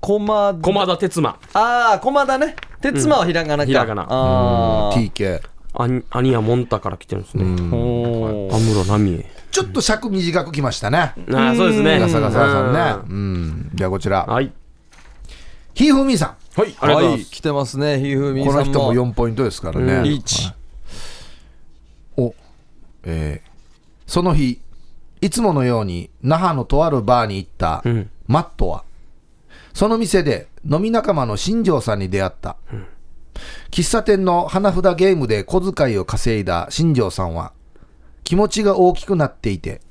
[0.00, 1.38] 駒田駒田哲馬。
[1.54, 5.42] ああ駒田ね哲馬はひらがなか、ひらがなあー TK。
[5.74, 7.44] アニアニヤモンタから来てるんですね。
[7.44, 9.26] 安室奈美恵。
[9.50, 10.98] ちょっと尺短くきましたね。
[11.32, 11.98] ああ、そうですね。
[11.98, 12.80] ガサガサさんね。
[13.08, 13.70] うん。
[13.74, 14.24] じゃあこちら。
[14.24, 14.52] はい。
[15.74, 17.20] ひふみさはい、ありがとうございます。
[17.20, 18.34] はい来てますねひふん。
[18.34, 20.02] みさんもこの人も4ポイントですからね。
[20.02, 20.57] リーチお、
[23.08, 23.48] えー
[24.06, 24.62] その日、
[25.20, 28.84] いつものように那覇のとあるバーに行ったんマットは、
[29.74, 32.56] その店で飲み仲間の新庄さんに出会った。
[33.70, 37.52] 喫茶店の花札ゲームで小遣いを稼いだ新庄さんは、
[38.24, 39.82] 気持ちが大きくなっていて、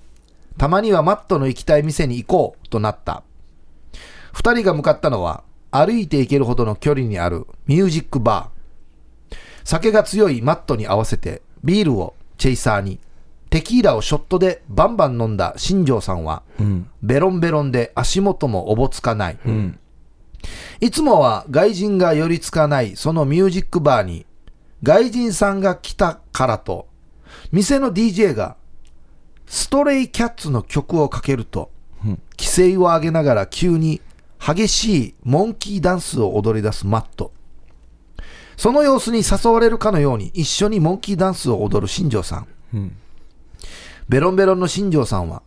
[0.58, 3.22] たまにはマットの行きたい店に行こうとなった。
[4.34, 9.38] 二人が向かったのは、歩いて行けるほどの距離にあるミュージックバー。
[9.64, 13.00] 酒が強いマットに合わせてビールをチェイサーに
[13.50, 16.44] テキーラをショットでバンバン飲んだ新庄さんは、
[17.02, 19.38] ベロンベロンで足元もおぼつかない、
[20.82, 24.26] いつもは外人が寄りつかないそのミュージックバーに
[24.84, 26.88] 外人さんが来たからと
[27.52, 28.58] 店の DJ が
[29.46, 31.72] ストレイキャッツの曲をかけると、
[32.38, 34.02] 規制を上げながら急に
[34.40, 37.32] 激しいモンキーダンスを踊り出すマット。
[38.58, 42.48] その様子に誘われるかのように一緒にモンキーダンスを踊る新庄さん。
[44.10, 45.42] ベロンベロンの新庄さんは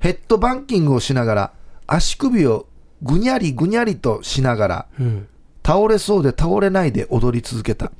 [0.00, 1.52] ヘッドバンキングをしながら
[1.86, 2.66] 足首を
[3.02, 4.86] ぐにゃりぐにゃりとしながら、
[5.64, 7.92] 倒れそうで倒れないで踊り続けた。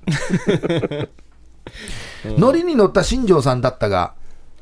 [2.25, 4.15] ノリに乗った新庄さんだったが、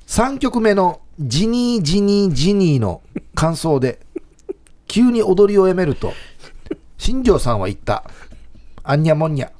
[0.07, 3.03] 3曲目のジニージニージニーの
[3.35, 4.01] 感想で、
[4.87, 6.13] 急に踊りをやめると、
[6.99, 8.05] 新庄さんは言った。
[8.83, 9.51] あんにゃもんにゃ。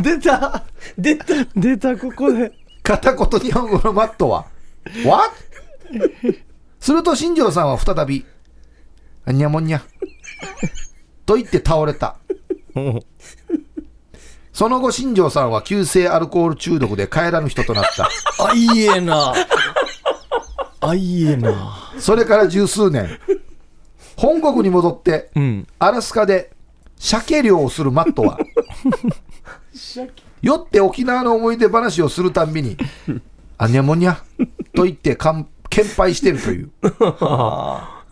[0.00, 0.64] 出た
[0.96, 1.24] 出た
[1.56, 2.52] 出たここで
[2.88, 4.46] 片言日本語のマットは、
[5.04, 5.34] What?
[6.80, 8.24] すると新庄さんは再び、
[9.26, 9.82] あにゃもんにゃ。
[11.26, 12.16] と言って倒れた。
[14.54, 18.08] その後、新庄さんは急性アルコール中毒で帰らぬ人となった。
[18.42, 19.34] あいいえな
[20.80, 23.20] あいいえなそれから十数年、
[24.16, 26.52] 本国に戻って、うんアラスカで
[26.96, 28.38] 鮭漁をするマットは、
[30.42, 32.76] 酔って沖縄の思い出話をするたんびに、
[33.58, 34.22] あにゃもにゃ
[34.74, 36.70] と言ってかん献杯してるという、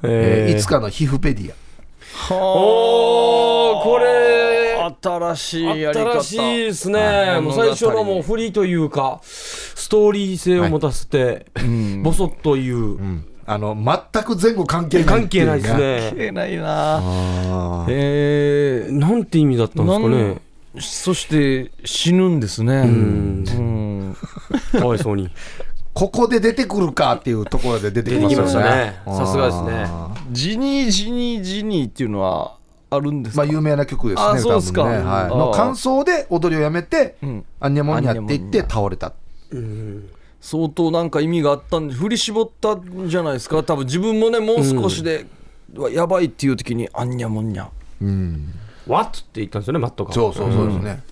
[0.03, 1.55] えーいつかのヒフペディア。
[2.35, 6.23] おー、これ、新しいやり方。
[6.23, 7.41] 新しいですね。
[7.41, 11.47] もう最初のもう振りというか、ストーリー性を持たせて、
[12.03, 12.99] ボソッという、
[13.49, 16.13] あの全く前後関係ない関係ないですね。
[16.17, 16.97] えないな。
[16.97, 17.87] あー。
[17.89, 20.41] えなんて意味だったんですかね。
[20.81, 22.75] そして死ぬんですね。
[22.75, 24.17] うん。
[24.73, 25.31] かわいそうに。
[25.95, 28.69] ここで出てくるかっていうところで出てきましたますよね。
[28.69, 29.01] ね。
[29.07, 29.87] さすがですね。
[30.31, 32.57] ジニージニージニーっていうのは
[32.91, 34.29] あるんですか、まあ有名な曲ですね。
[34.29, 34.85] あそうですか。
[34.85, 34.99] ね。
[34.99, 37.45] はい、の感想で踊りをやめて、ん。
[37.61, 39.13] アンニャモンニャって言って倒れた。
[40.41, 43.63] 相当なんか意味があったんで振り絞ったんじゃないですか？
[43.63, 45.27] 多分自分もねもう少しで、
[45.75, 47.71] うわやばいっていう時にあんにゃもんにゃ
[48.87, 50.13] わっって言ったんですよね、マットが。
[50.13, 51.03] そうそうそうですね。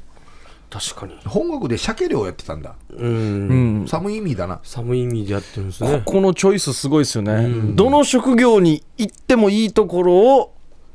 [0.71, 1.17] 確かに。
[1.25, 2.75] 本国で鮭漁やってたんだ。
[2.91, 3.79] うん。
[3.83, 4.61] うん寒い意味だな。
[4.65, 6.03] 寒い意味でやってるんですこね。
[6.05, 10.55] このチョイスすごいですよね、どの職業に行ってもいいところを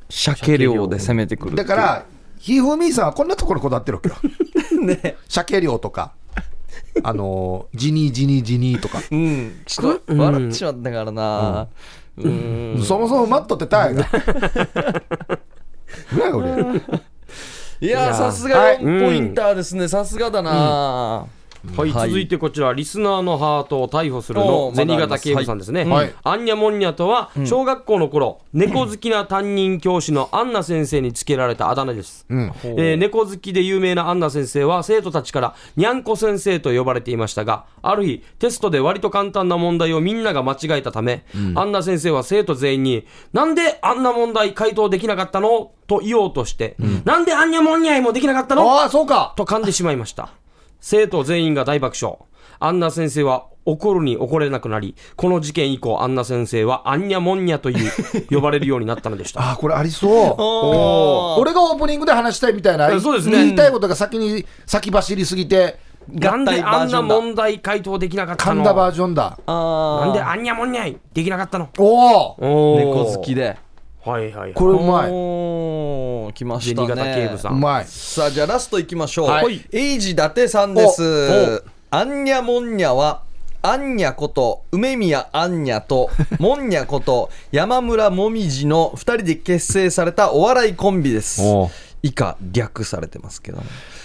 [0.09, 2.05] 鮭漁で攻めてくるだから、
[2.39, 4.15] ひふみさんはこんなところこだわってるわけよ。
[4.83, 6.13] ね鮭漁とか、
[7.03, 9.01] あのー、ジニージニージニーとか。
[9.11, 11.67] うんちょっと笑っちまったからな
[12.17, 14.09] うんそもそもマットって大変だ。
[17.81, 19.87] いやさすが4ポインターですね。
[19.87, 21.29] さすがだなはい、
[21.75, 25.83] はい続いてこちら、リスナーのハートを逮捕するおのー銭形警部さんですね。
[25.83, 25.89] はい。
[25.89, 26.13] はい。
[26.23, 32.25] アンニャモンニャとは、小学校の頃、猫好きな担任教師のアンナ先生につけられたあだ名です。
[32.29, 32.51] うん。
[32.63, 45.71] えー猫好きで有名なアンナ先生は生徒たちからにゃんこ先生と呼ばれていましたがある日テストで割と簡単な問題をみんなが間違えたため、アンナ先生は生徒全員になんであんな問題回答できなかったの？
[45.87, 48.69] と言おうとして、なんであんにゃもんにゃいもできなかったの？
[48.69, 49.33] ああ、そうか。
[49.35, 50.29] と噛んでしまいました
[50.79, 52.17] 生徒全員が大爆笑。
[52.61, 57.91] アンナ先生は怒るに怒れなくなりこの事件以降アンナ先生はアンニャモンニャという
[58.35, 59.41] 呼ばれるようになったのでした。
[59.41, 60.11] ああ、これありそう。
[61.41, 63.37] 俺がオープニングで話したいみたいな、あそうですね。
[63.37, 65.77] 言いたいことが先に先走りすぎて、
[66.11, 68.61] なんであんな問題回答できなかったの？
[68.61, 69.37] 噛んだバージョンだ。
[69.45, 71.69] あなんであんにゃもんにゃいできなかったの？
[71.77, 73.57] おお猫好きで
[74.05, 74.53] はいはいはい。
[74.53, 76.33] これうまい。
[76.33, 77.85] 来ました銭形警部ねさうんまい。
[77.85, 79.65] さあじゃあラストいきましょう、はい。
[79.71, 81.63] エイジ伊達さんです。
[81.91, 83.23] アンニャモンニャは
[83.61, 86.09] アンニャこと梅宮アンニャと
[86.39, 91.41] モンニャこと山村もみじの2人で結成されたお笑いコンビです。
[92.01, 93.63] 以下略されてますけども。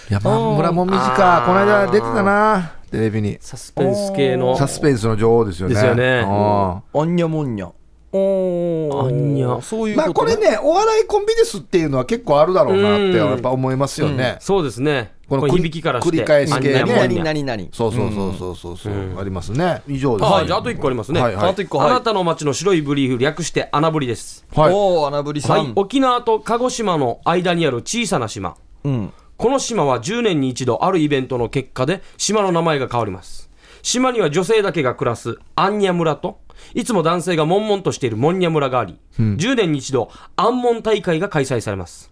[0.09, 1.43] 山村もみじか。
[1.45, 2.73] この間出てたな。
[2.91, 3.37] テレビに。
[3.39, 4.57] サスペンス系の。
[4.57, 5.75] サスペンスの女王ですよね。
[5.75, 6.19] ですよね。
[6.19, 7.71] うんアンニャモンニャ
[8.15, 9.07] おー。
[9.07, 10.35] アンニャそういうまあことね。
[10.35, 14.37] これね、お笑いコンビですっていうのは結構あるだろうなってやっぱ思いますよね。
[14.39, 15.13] そうですね。
[15.27, 16.17] この響きからして。
[16.17, 16.83] 繰り返し系ね。
[16.83, 17.69] 何々々。
[17.73, 19.81] そうそうそうそうそうそう、ありますね。
[19.87, 20.31] 以上です。
[20.31, 20.47] はい。
[20.47, 21.49] じゃああと1個ありますね、はいはい。
[21.49, 21.89] あと一個はい。
[21.89, 24.45] あなたの街の白いブリーフ略して穴ブリです。
[24.55, 24.73] はい。
[24.73, 28.55] おお穴ぶりさん、はい、沖縄と鹿児島の間にある小さな島。
[28.83, 29.13] うん。
[29.37, 33.49] この島は10年に一度あるイベントの結果で島の名前が変わります。
[33.81, 36.39] 島には女性だけが暮らすアンニャ村と
[36.73, 42.11] いつも男性が悶々としているモンニャ村があり、10年に一度アンモン大会が開催されます。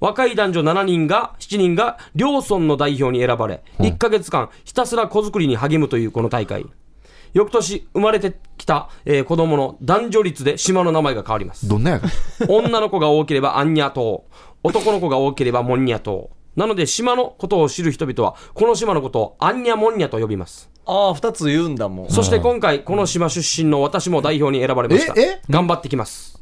[0.00, 6.66] 若い男女7人が7人が両村の代表に選ばれ、1ヶ月間ひたすら子作りに励むというこの大会。
[7.32, 11.68] 翌年生まれてきた、えー子供の男女率で島の名前が変わります。
[11.68, 12.08] どんなやか。
[12.48, 14.24] 女の子が多ければアンニャ島
[14.62, 16.30] 男の子が多ければモンニャ島
[16.60, 20.68] なので島のことを知る人々はこの島のことをアンニャモンニャと呼びます。
[20.84, 22.10] ああ2つ言うんだもん。
[22.10, 25.14] そして今回この島出身の私も代表に選ばれました。
[25.18, 25.22] え？
[25.22, 26.38] え頑張ってきます。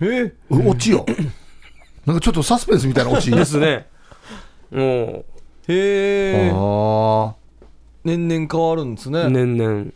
[0.00, 0.32] え？
[0.50, 1.06] う落ちよ。
[2.06, 3.30] なんかちょっとサスペンスみたいな落ち。
[3.30, 3.86] ですね。
[4.72, 7.34] もへえあ
[8.02, 9.20] 年々変わるんですね。
[9.20, 9.86] う年々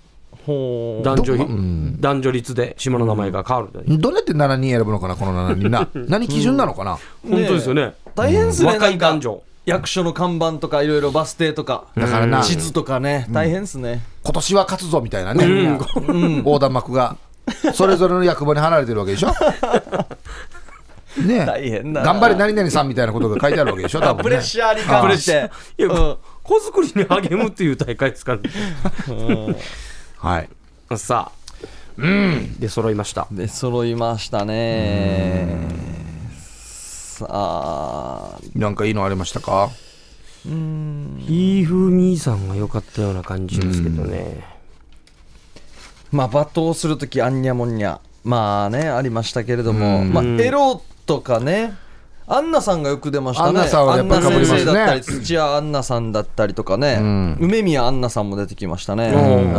[0.47, 2.01] 男女どうん。
[2.01, 3.95] 男女率で島の名前が変わるという。
[3.95, 3.99] あ。
[3.99, 5.89] どうやって7人選ぶのかな、この7人な。
[6.09, 6.99] 何基準なのかな？
[7.29, 7.95] 本当ですよね。
[8.15, 9.43] 大変ですね若い男女。
[9.67, 14.03] 役所の看板とかいろいろバス停とかだからな、地図とかね大変ですね。
[14.25, 15.79] 今年は勝つぞみたいなね。
[16.39, 17.17] 横断幕が。
[17.75, 19.33] それぞれの役場に離れてるわけでしょ？
[21.23, 22.07] ね大変だな。
[22.07, 24.23] 頑張れ何々さんみたいなことが書いてあるわけでしょ、多分ね。
[24.23, 26.17] プレッシャーに関していや、うん。
[26.43, 28.51] 子作りに励むっていう大会ですからね
[30.21, 30.49] はい。
[30.99, 31.41] さあ。
[31.97, 32.61] うん。
[32.61, 33.27] で揃いました。
[33.31, 35.67] で揃いましたね。
[36.35, 38.39] さあ。
[38.55, 39.71] なんかいいのありましたか？
[40.43, 44.45] ひーふみーさんが良かったような感じですけどね。
[46.13, 48.01] まあ罵倒するときあんにゃもんにゃ。
[48.23, 50.01] まあねありましたけれども。
[50.01, 50.13] うん。
[50.13, 51.75] まあエロとかね
[52.33, 53.49] アンナさんがよく出ましたね。
[53.49, 54.65] アンナさんはやっぱりアンナ被りますね。
[54.65, 57.37] だったり土屋アンナさんだったりとかね、ん。
[57.41, 59.53] 梅宮アンナさんも出てきましたね、うん。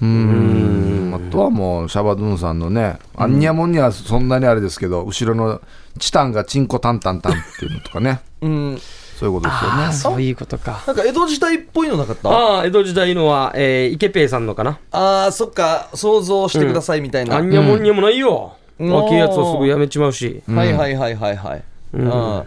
[0.00, 1.10] うん。
[1.10, 1.14] うん。
[1.14, 5.60] あとはもうシャバドゥンさんのね、アンニャモンニャはそんなにあれですけど後ろの
[5.98, 8.22] チタンがチンコタンタンタンっていうのとかね。
[8.40, 8.78] うん、
[9.18, 9.92] そういうことですよね。
[9.92, 10.82] そういうことか。
[10.86, 12.30] なんか江戸時代っぽいのなかった？
[12.30, 14.78] あああ、江戸時代のは、えー、イケペイさんのかな。
[14.92, 17.50] あーそっか想像してくださいみたいな、あん。
[17.50, 18.54] にゃもんにゃもないよ。
[18.60, 20.42] うん若いやつをすぐやめちまうし。
[20.48, 22.08] はいはいはいはいはい、うん。
[22.08, 22.44] あ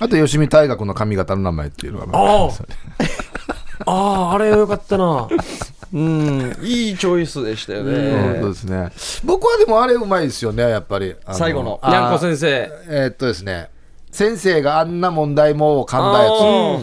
[0.00, 2.50] と吉見大学の髪型の名前っていうのがああ。
[3.86, 5.28] あああれよかったな。
[5.92, 6.56] うん。
[6.62, 8.90] いいチョイスでしたよね、そうですね。
[9.24, 11.14] 僕はでもあれうまいですよねやっぱり。
[11.32, 11.78] 最後の。
[11.82, 12.48] あにゃんこ先生。
[12.88, 13.70] えーっとですね。
[14.10, 16.80] 先生があんな問題もを噛んだやあ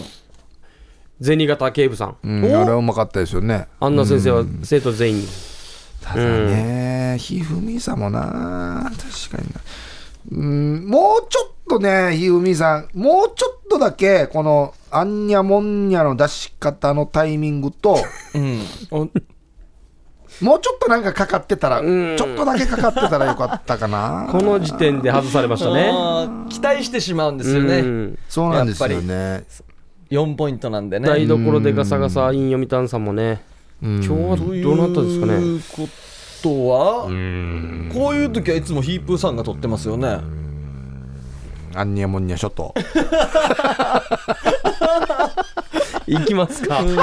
[1.21, 2.17] 銭形警部さん。
[2.21, 3.67] つ、うん、あれはうまかったですよね。
[3.79, 5.27] あんな先生は生徒全員に
[6.13, 9.61] ただね、ひふみさんもな、確かにな。
[10.31, 17.97] うん、もうちょっとね、ひふみさん、もうちょっとだけ、この、あんにゃもんにゃの出し方のタイミングと、
[18.35, 18.59] うん。
[20.41, 22.17] もうちょっとなんかかかってたら、ん。
[22.17, 24.27] ちょっとだけかかってたらよかったかな。
[24.31, 25.91] この時点で外されましたね。
[26.49, 28.19] 期待してしまうんですよね、うん。
[28.27, 29.43] そうなんですよね。
[30.09, 31.07] 4ポイントなんでね。
[31.07, 33.43] 台所でガサガサイン読みたんさんもね。
[33.45, 33.50] うん
[33.81, 35.39] 今日はどうなったんですかとね？
[35.39, 35.89] いうこ
[36.43, 37.03] とは
[37.93, 40.19] こういう時はいつもヒープーさんが取ってますよね。
[41.73, 42.75] あんにゃもんにゃ諸島。
[46.05, 46.81] いきますか。
[46.81, 46.95] もう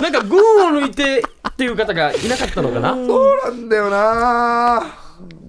[0.00, 2.94] なんか群を抜いてっていう方がいなかったのかな？
[2.94, 4.82] そうなんだよな。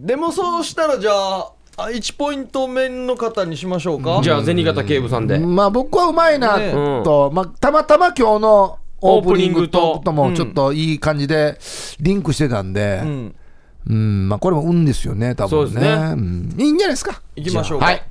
[0.01, 4.19] でもそうしたらじゃああ1ポイント目の方にしましょうか。
[4.21, 5.39] じゃあ銭形警部さんで。
[5.39, 6.71] まあ僕はうまいなね
[7.03, 11.59] と、まあ、たまたま今日のオープニングトークともちょっといい感じで
[11.99, 15.71] リンクしてたんで、ううんんまあこれも運ですよね多分ね。
[15.71, 16.15] そうですね。
[16.15, 16.55] ん。
[16.57, 17.21] いいんじゃないですか。
[17.35, 17.85] 行きましょうか。
[17.85, 18.03] はい。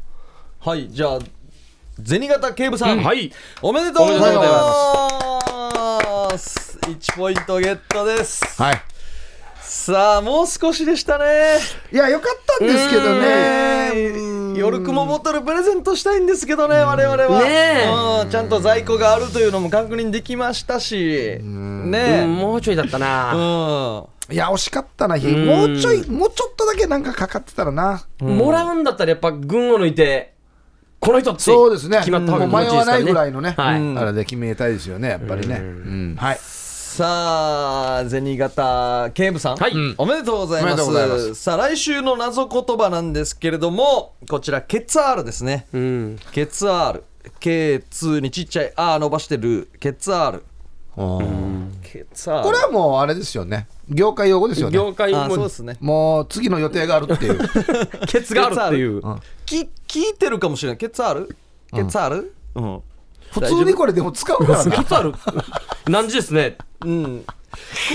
[0.61, 1.19] はいじゃあ
[2.05, 3.33] 銭形警部さん、はい。
[3.63, 4.49] おめでとうございおめでとうござ
[6.29, 6.79] います。
[6.83, 8.61] 1ポイントゲットです。
[8.63, 8.92] はい
[9.73, 11.25] さあもう少しでしたね。
[11.91, 14.55] いやよかったんですけどね。
[14.55, 17.43] 夜雲ボトルプレゼントしたいんですけどね我々は。
[17.43, 17.91] ね
[18.23, 18.31] うん。
[18.31, 21.39] ちゃんと在庫があるというのも確認できましたし。
[21.41, 21.91] うん。
[21.91, 24.07] ねもうちょいだったうなん。
[24.31, 25.23] いや惜しかったなも
[25.65, 28.05] うちょいもうちょっとだけなんかかかってたらな。
[28.21, 30.35] もらうんだったらやっぱ群を抜いて
[31.01, 31.97] この人ってそうですね。
[32.01, 33.81] 決まった方がもう迷わないぐらいいのね、はい。
[33.81, 36.17] うんあれで決めたいですよねやっぱりね、うん。
[36.17, 36.39] はい
[36.93, 39.73] さあ銭形警部さん、はい。
[39.97, 41.35] おめでとうございまおめですとうございます。
[41.37, 45.67] さあ来週の謎言葉なんですけれどもこちらケツ R ですね。
[45.73, 46.19] うん。
[46.33, 47.03] ケツ R
[47.41, 49.71] K2 にちっちゃい R 伸ばしてる。
[49.81, 50.43] ケツ R
[51.83, 53.69] ケツ R これはもうあれですよね。
[53.89, 54.75] 業界用語ですよね。
[54.75, 55.79] 業界あそうもですね。
[55.81, 57.39] もう次の予定があるっていう。
[58.07, 59.01] ケツがあるっていう。
[59.47, 60.77] き聞いてるかもしれない。
[60.77, 61.35] ケツ R
[61.75, 62.83] ケツ R うん、
[63.33, 64.71] 普通にこれでも使うからな。
[64.71, 65.15] ケツある。
[65.89, 66.59] 何時ですね。
[66.85, 67.35] うん、こ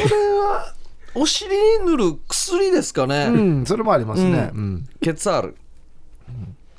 [0.10, 0.74] れは
[1.14, 4.90] お尻に塗る薬ですかね、うんそれもありますね、ううん。
[5.02, 5.56] ケツ R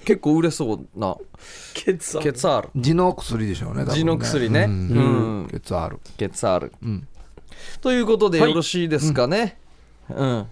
[0.05, 1.17] 結構売れそうな。
[1.75, 2.33] ケツある。
[2.33, 4.01] ケツ R 痔の薬でしょうね多分ね。
[4.01, 4.65] 痔の薬ね。
[4.65, 4.71] うん。
[4.71, 5.61] うん。
[5.63, 5.99] 血ある。
[6.17, 7.07] ケツ R ん。
[7.83, 8.51] ということではい。
[8.51, 9.59] よろしいですかね。
[10.09, 10.47] うん。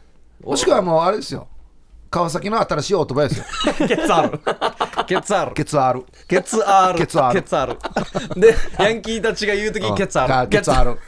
[0.45, 1.49] もしくはもうあれですよ
[2.11, 3.45] 川崎の新しいオートバイですよ。
[3.89, 4.41] ケツある。
[5.07, 6.05] ケツ R ケツある。
[6.29, 7.77] ケツ R ケツ R ケツ R
[8.37, 10.73] でヤンキーたちが言うときケツ R ケツ。
[10.73, 10.99] ある。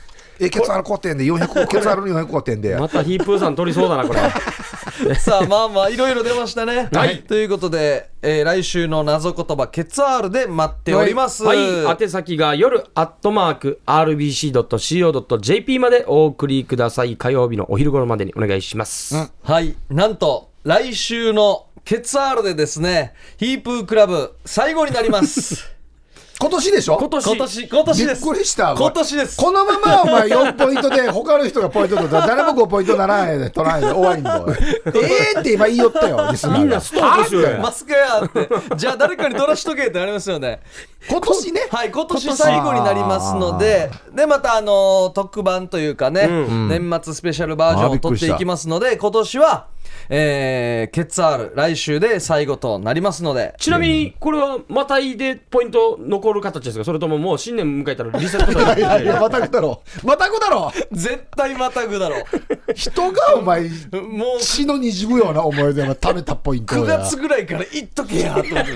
[0.40, 2.76] えケツある5点で400 ケツあるの405点で。
[2.76, 4.20] またヒープーさん取りそうだなこれ。
[5.16, 6.88] さあまあまあいろいろ出ましたね。
[6.92, 7.22] はい。
[7.22, 11.44] ということで、えー来週の謎言葉ケツ R で待っております。
[11.44, 17.16] はい、宛先が夜アットマーク RBC.CO.JP までお送りください。
[17.16, 19.32] 火曜日のお昼頃までにお願いします。
[19.42, 25.64] はい、なんと来週のケツ R でですね、ヒープークラブ最後になります。
[26.40, 26.98] 今年でしょ？
[26.98, 27.24] 今年。
[27.26, 27.68] 今年。
[27.68, 28.26] 今年びっです。
[28.26, 29.36] くりした今年です。
[29.38, 34.46] このままお前4ポイントで他の人がポイント取ったら誰も5ポイントならないで取らないで終わりんだよ
[34.94, 40.60] ええって今言いよったよみんなストーブしよマスクやって、じゃあ誰かに取らしとけってなりますよね。
[41.08, 41.66] 今年ね。
[41.70, 46.68] はい、今年最後になりますので、で、また、あのー特番というかね、うん。
[46.68, 49.66] 年末スペシャルバージョンを撮っていきますので、今年は、
[50.08, 56.84] えー、ケツ R、来週で最後となりますので、ちなみに、これはまたいでポイント残る形ですか？
[56.84, 62.16] それとももう新年迎えたらリセットされ いやいやるまたぐだろまたぐだろ絶対またぐだろ
[62.74, 63.70] 人がお前う。
[64.02, 66.98] もう、血のにじむような思いで貯めたポイント9や。
[67.00, 68.70] 月ぐらいから言っとけやと思って。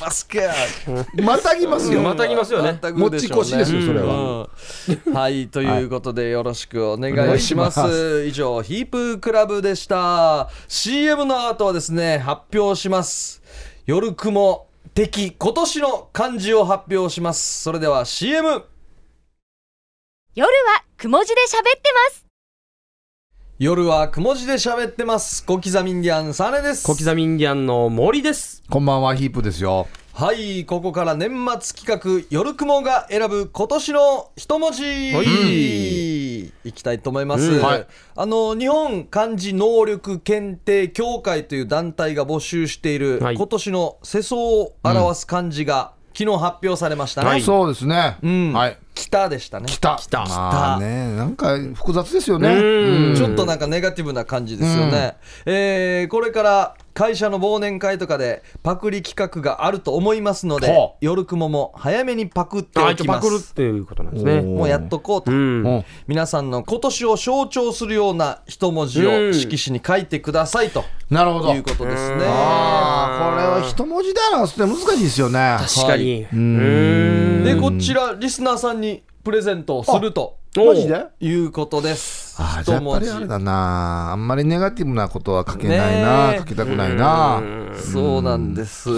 [0.00, 0.52] マスクや。
[1.22, 2.00] またぎますよ。
[2.02, 2.78] またぎますよね。
[2.82, 4.48] 持ち越しですよそれは。
[5.06, 5.14] うん。
[5.14, 10.50] はいということでよろしくお願いします,、以上ヒープークラブでした。
[10.68, 13.42] CM の後はですね発表します。
[13.86, 17.62] 夜雲敵今年の漢字を発表します。
[17.62, 18.64] それでは CM
[20.34, 22.25] 夜はくも字で喋ってます
[23.58, 25.42] 夜はくも字で喋ってます。
[25.46, 26.82] 小刻みインディアンサネです。
[26.82, 28.62] 小刻みインディアンの森です。
[28.68, 29.88] こんばんはヒープですよ。
[30.12, 34.82] はいここから年末企画夜雲が選ぶ今年の一文字。
[34.82, 36.68] はい。
[36.68, 37.62] いきたいと思います、うん。
[37.62, 37.86] はい。
[38.14, 43.36] あの日本漢字能力検定協会という団体が募集している、はい。
[43.36, 47.40] 今年の世相を表す漢字が昨日発表されましたね、はい。
[47.40, 48.18] そうですね。
[48.22, 48.52] うん。
[48.52, 48.78] はい。
[48.96, 49.66] 北でしたね。
[49.66, 49.96] 来た。
[49.96, 52.48] 来たまあね、なんか複雑ですよね。
[52.48, 53.14] うん。
[53.14, 64.40] ちょっとなんかネガティブな感じですよね、えーこれから会社の忘年会とかでパクリ企画があると思いますのではあ夜雲も早めにパクってあおきま一応パクるっすていうことなんですね。
[64.40, 65.62] もうやっとこうと、うん。
[65.62, 71.52] うん皆さんの今年を象徴するような一文字をうん色紙に書いてくださいとなるほど。
[71.52, 75.58] いうことですねこれは一文字で表すって難しいですよね。
[75.60, 76.22] 確かに。
[76.22, 77.44] ううんん。
[77.44, 81.04] でこちらリスナーさんにプレゼントをするとマジで？
[81.18, 82.40] いうことです。
[82.40, 84.12] ああ、じゃあやっぱりあれだな。
[84.12, 86.34] あんまりネガティブなことは書けないねな。
[86.34, 86.38] え。
[86.38, 87.42] 書きたくないな。
[87.74, 88.88] そうなんです。
[88.88, 88.92] う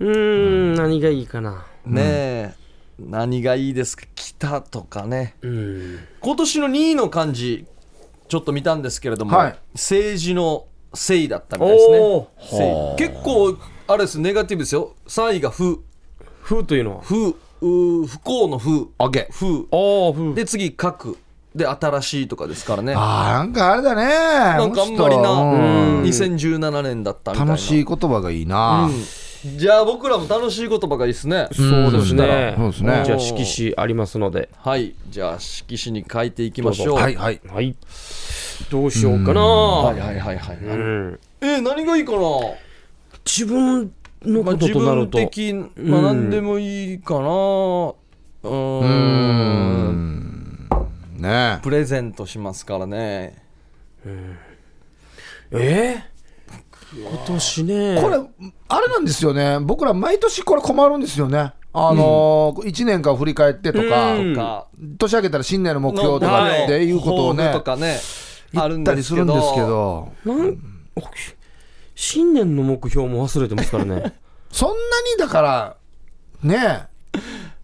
[0.00, 1.66] ん、何がいいかな。
[1.84, 2.54] ねえ、
[2.98, 4.06] 何がいいですか？
[4.14, 5.36] 北とかね。
[5.42, 5.98] うん。
[6.20, 7.66] 今年の2位の漢字
[8.28, 9.58] ちょっと見たんですけれども、はい。
[9.74, 12.94] 政治の「政」だったみたいですね。
[12.96, 13.58] 結構
[13.88, 14.18] あれです。
[14.18, 14.94] ネガティブですよ。
[15.06, 15.84] 3位が「不」
[16.42, 19.10] 風というのは「不」う不幸の「不」ああ、
[20.12, 20.34] 風。
[20.34, 21.16] で次「核」
[21.54, 24.04] で新しいとかですからねああ、なんかあれだね。
[24.06, 28.84] なんかあんまりな、うん2017年だったみたいな楽しい言葉がいいな。
[28.86, 28.92] うん
[29.44, 32.54] じゃあ僕らも楽しい言葉がいいですねそうですね。
[32.56, 34.48] そうですねじゃあ色紙ありますので。
[34.56, 37.40] はいじゃあ色紙に書いていきましょうはいはい。
[37.52, 37.74] はい。
[38.70, 39.40] どうしようかな。
[39.40, 41.18] はいはいはいはい、うん。
[41.40, 42.20] えー何がいいかな？
[43.24, 43.92] 自分
[44.24, 45.18] のまあ、こと自分となると。
[45.18, 47.92] 的、まあ、うん何でもいいかな
[48.44, 48.86] うん
[49.90, 50.68] ん。
[51.18, 53.42] ねプレゼントしますからね
[55.52, 56.12] えー
[56.94, 57.98] 今年ね。
[58.02, 58.16] これ、
[58.68, 59.58] あれなんですよね。
[59.60, 61.54] 僕ら毎年これ困るんですよね。
[61.72, 64.66] あのー、1年間振り返ってとか、うんか
[64.98, 67.98] 年明けたら新年の目標とかはいっていうことをねと、かね
[68.54, 70.58] ある言ったりんですけどするんですけど、なん
[72.04, 74.12] 新年の目標も忘れてますからね。
[74.50, 75.76] そんなにだから、
[76.42, 76.88] ね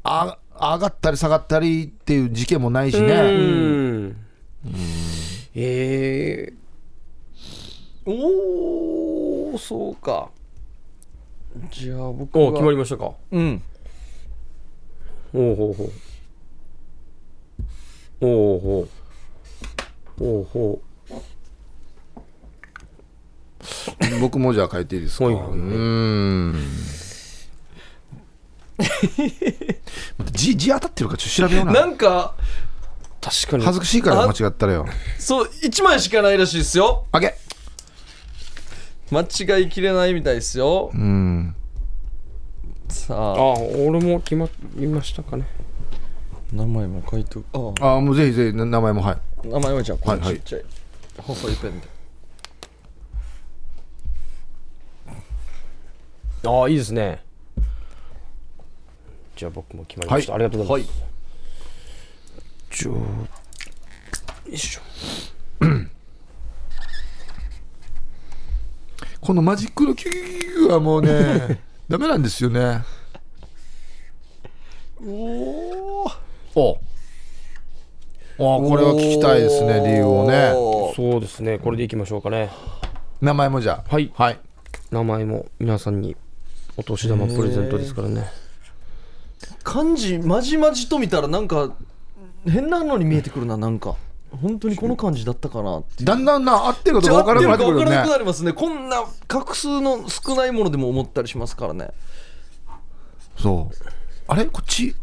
[0.04, 3.30] あ、上がったり下がったりっていう事件もないしうね。
[3.32, 4.16] ん。
[5.56, 6.52] え
[8.06, 10.30] おおそうか
[11.72, 13.10] じゃあ僕ー、お決まはりましたか。
[13.32, 13.60] うん
[15.34, 15.90] おうほうほう。
[18.20, 18.88] おうほ
[20.20, 20.24] う。
[20.24, 20.80] おうほ
[24.20, 25.24] 僕もじゃあ書いていいですか？
[25.24, 25.56] はいはいうー
[26.50, 26.52] ん。
[28.78, 28.92] 待
[30.22, 31.72] って字、字当たってるかちょっと調べような。
[31.72, 32.42] なんかう。
[33.20, 33.64] 確かに。
[33.64, 34.86] 恥ずかしいから間違ったらよ。
[35.18, 37.34] そう1枚しかないらしいですよあげ
[39.10, 39.22] 間
[39.58, 41.54] 違いきれないみたいですようん。
[42.88, 45.46] さああ、俺も決まりましたかね。
[46.52, 49.48] 名前も書いておあああ、もうぜひぜひ名前もはい。
[49.48, 50.64] 名前はじゃあこはいはいのちっちゃい、
[51.18, 51.86] 細いペンで
[56.44, 57.24] ああ、いいですね。
[59.36, 60.32] じゃあ僕も決まりました。
[60.32, 60.92] はありがとうございます。
[60.92, 61.08] はい
[62.70, 63.02] じゃあ、よ
[64.46, 64.80] いしょ。
[69.20, 72.84] このマジックのキュキュキュはもうね、ダメなんですよね。
[75.00, 76.12] おー
[76.54, 76.78] お
[78.38, 80.52] おこれは聞きたいですね、理由をね。
[80.94, 81.58] そうですね。
[81.58, 82.50] これでいきましょうかね。
[83.20, 83.92] 名前もじゃあ。
[83.92, 84.12] はい。
[84.14, 84.38] はい。
[84.90, 86.16] 名前も皆さんに
[86.78, 88.24] お年玉プレゼントですからね。
[89.64, 91.74] 漢字まじまじと見たらなんか
[92.46, 93.96] 変なのに見えてくるななんか
[94.40, 98.12] 本当にこの漢字だったかなってだんだんな、合ってるかじどうかゃあ合分からなくなってくるよってるか分からなくね。
[98.12, 101.90] なりますねこんな画数の少ないものでも思ったりしますからね
[103.36, 103.76] そう。
[104.28, 104.94] あれこっち、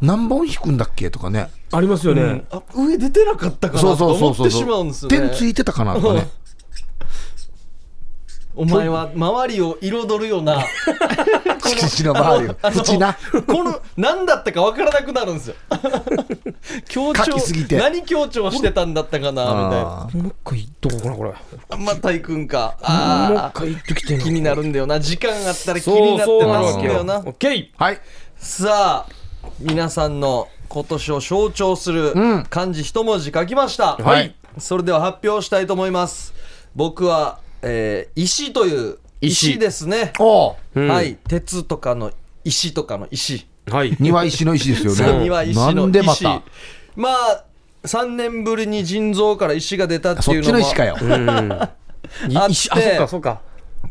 [0.00, 1.50] 何本引くんだっけとかね。
[1.72, 2.44] ありますよね。
[2.50, 4.28] あ上出てなかったかなそうとそうそうそう。
[4.28, 6.28] 思ってしまうんですよね点ついてたかなとかね。
[8.54, 10.64] お前は周りを彩るような
[11.64, 12.56] 敷地の周りを。
[12.62, 13.16] 縁な。
[13.46, 15.54] この何だったか分からなくなるんですよ。
[16.88, 17.76] 強調書きすぎて。
[17.76, 20.08] 何強調してたんだったかなみたいな。
[20.12, 21.76] もう一回言っとこうかな、これ。
[21.78, 22.74] また行くんか。
[22.80, 24.98] もうあ一回言っときてあ気になるんだよな。
[24.98, 27.68] 時間あったら気になってますオッケー。
[27.76, 28.00] はい。
[28.36, 29.12] さあ
[29.60, 32.46] 皆さんの今年を象徴するうん。
[32.48, 34.34] 漢字一文字書きました、はい。
[34.58, 36.34] それでは発表したいと思います。
[36.74, 42.10] 僕は、えー石という石石ですね、おううんはい鉄とかの
[42.44, 43.96] 石とかの石はい。
[44.00, 45.24] 庭石の石ですよ そうね。
[45.24, 46.42] 庭石の石なんでまた？
[46.96, 47.44] まあ
[47.84, 50.96] 3年ぶりに腎臓から石が出たってそっいうのもちの石かよ。
[51.00, 51.52] うん。
[51.62, 51.72] あって
[52.34, 53.40] あ、そっか、そっか。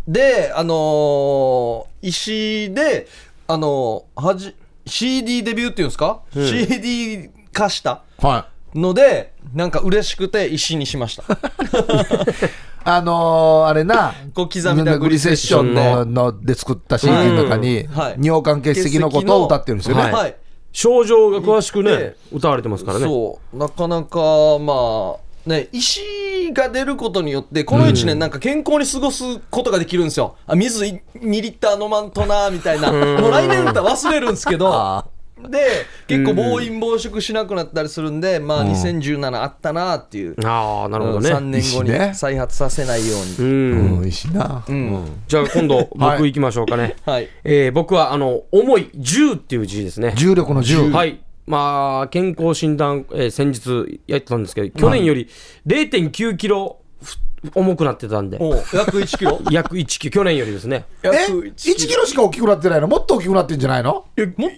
[0.08, 3.08] であのー石で
[3.48, 4.56] あのーはじ
[4.86, 11.26] CD デビューっていうんですか、CD 化したはのでなんか嬉しくて石にしましたい。
[12.84, 17.88] あのー、あれな、小刻みなグリセッションののので作った CD の中に、
[18.22, 20.04] 尿管結石のことを歌ってるんですよね。
[20.04, 20.14] はい。
[20.14, 20.36] はい。
[20.72, 23.06] 症状が詳しくねで、歌われてますからね。
[23.06, 23.58] そう。
[23.58, 24.20] なかなか
[24.60, 26.02] まあね石
[26.54, 30.36] が出ることによってこの1年なんか健康に過ごすことができるんですよ。
[30.46, 32.92] あ水い2リッター飲まんとなみたいな。
[32.92, 35.06] もう来年歌忘れるんですけどあ
[35.50, 41.62] で結構暴飲暴食しなくなったりするんでまあ2017あったなっていう、ああ、なるほど3ね。
[41.62, 43.44] 年後に再発させないよううに、う
[43.98, 44.06] ん、ん。
[44.06, 44.64] いいしな。
[44.68, 46.96] うんじゃあ今度、僕行きましょうかね。
[47.06, 50.14] はいえー僕は、あの、重い、10っていう字ですね。
[50.16, 50.90] 重力の重。
[50.92, 51.20] はい。
[51.48, 55.28] まあ、健康診断、えー先日やってたんですけど、去年より
[55.66, 57.16] 0.9キロふ
[57.56, 58.38] 重くなってたんで、
[58.74, 59.40] 約1キロ？
[59.52, 60.86] 約1キロ、去年よりですね。
[61.04, 62.06] え約 ?1 キロ。
[62.06, 62.88] しか大きくなってないの？
[62.88, 63.94] もっと大きくなってんじゃないの？
[63.94, 64.06] もっ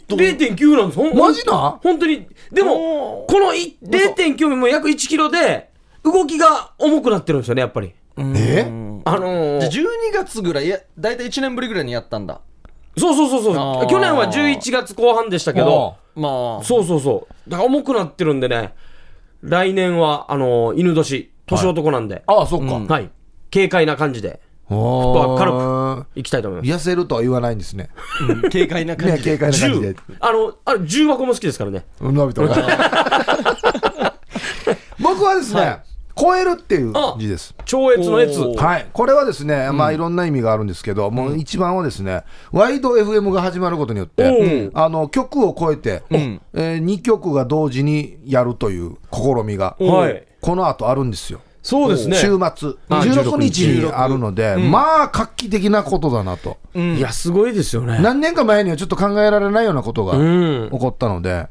[0.07, 0.15] と。
[0.15, 1.15] 0.9なんです。
[1.15, 1.79] マジな？
[1.83, 2.27] 本当に。
[2.51, 5.69] でも、このい0.9も約1キロで、
[6.03, 7.93] 動きが重くなってるんですよね、やっぱり。
[8.17, 8.65] え？
[9.05, 9.69] あのー。
[9.69, 12.41] じゃあ12月ぐらいいや大体1年ぶりぐらいにやったんだ。
[12.97, 13.87] そうそうそうそう。
[13.87, 16.63] 去年は11月後半でしたけど、まあ。
[16.63, 17.49] そうそうそう。
[17.49, 18.73] だから重くなってるんでね、
[19.41, 22.93] 来年は、あのー犬年、年男なんで、ああ、そっか。
[22.93, 23.09] はい。
[23.53, 24.39] 軽快な感じで
[24.69, 26.87] おー軽行きたいと思います。
[26.87, 27.89] 痩せるとは言わないんですね。
[28.29, 30.15] うん軽快な感ね、じで軽快な感じで10。
[30.21, 31.85] あの、あれ、10箱も好きですからね。
[31.99, 32.55] のび太が。
[34.99, 35.79] 僕はですね、
[36.15, 37.55] 超えるっていう字です。
[37.65, 38.39] 超越のやつ。
[38.39, 50.27] おーはい、これはですね、まあいろんな意味があるんですけど、もう一番はですね、ワイド FM が始まることによって、うんあの曲を超えて、んえ2曲が同時にやるという試みが、はい。
[50.41, 51.41] この後あるんですよ。
[51.61, 52.17] そうですね。
[52.17, 57.99] 週末、あ16日にあるので、まあ画期的なことだなと、いや、すごいですよね。
[58.01, 61.47] 何年か前にはちょっと考えられないようなことがうん起こったので、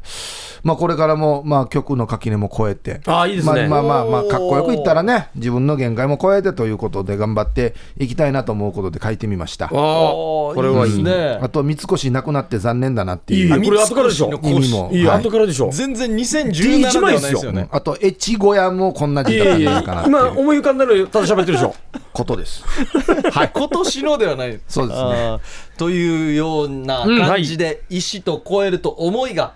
[0.62, 3.68] まあ、これからも、まあ、曲の垣根も超えて、ああ、いいですね。
[3.68, 9.66] まあまあまあまあ、かっこよく言ったらね、自分の限界も超えてということで、頑張っていきたいなと思うことで書いてみました。
[9.66, 11.02] ああ、これはいい。
[11.02, 13.64] ねあと、三越なくなって残念だなっていいよ、いう。
[13.64, 14.30] これ後からでしょ。
[14.42, 15.70] 意味もいいよ、はい後からでしょ。
[15.72, 21.74] 全然2017ではないですよねあと、越後屋もこんない時代じゃないかな今思い浮かんだのただ喋ってるでしょ。
[22.12, 22.64] ことです。
[23.32, 23.50] はい。
[23.54, 24.60] 今年のではない。
[24.68, 25.38] そうですね。
[25.78, 29.54] というような感じで石と超えると思いが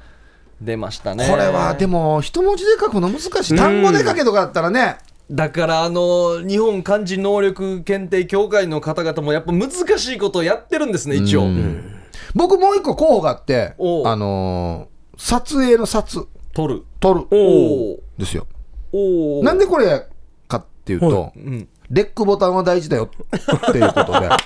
[0.60, 1.28] 出ましたね。
[1.28, 3.56] これはでも、一文字で書くの難しい。
[3.56, 4.98] 単語で書けとかだったらね、
[5.30, 11.46] だからあの日本漢字能力検定協会の方々もやっぱ難しいことをやってるんですね一応、
[12.34, 13.74] 僕もう一個候補があって
[14.04, 16.84] あのー撮影の撮、取る。
[17.00, 17.26] 撮る。
[18.18, 18.46] ですよ。
[18.92, 20.06] おなんでこれ
[20.84, 23.10] かっていうと、うん、レックボタンは大事だよ
[23.66, 24.28] っていうことで。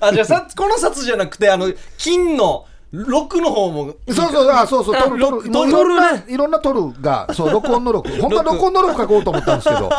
[0.00, 3.94] あじゃあさこの札じゃなくてあの金の6の方も。
[4.08, 9.90] そうそう、あそうそう、撮る、撮る、もういろんな、いろんな撮るが、そう、録音の録、本当は録音の録書こうと思ったんですけど、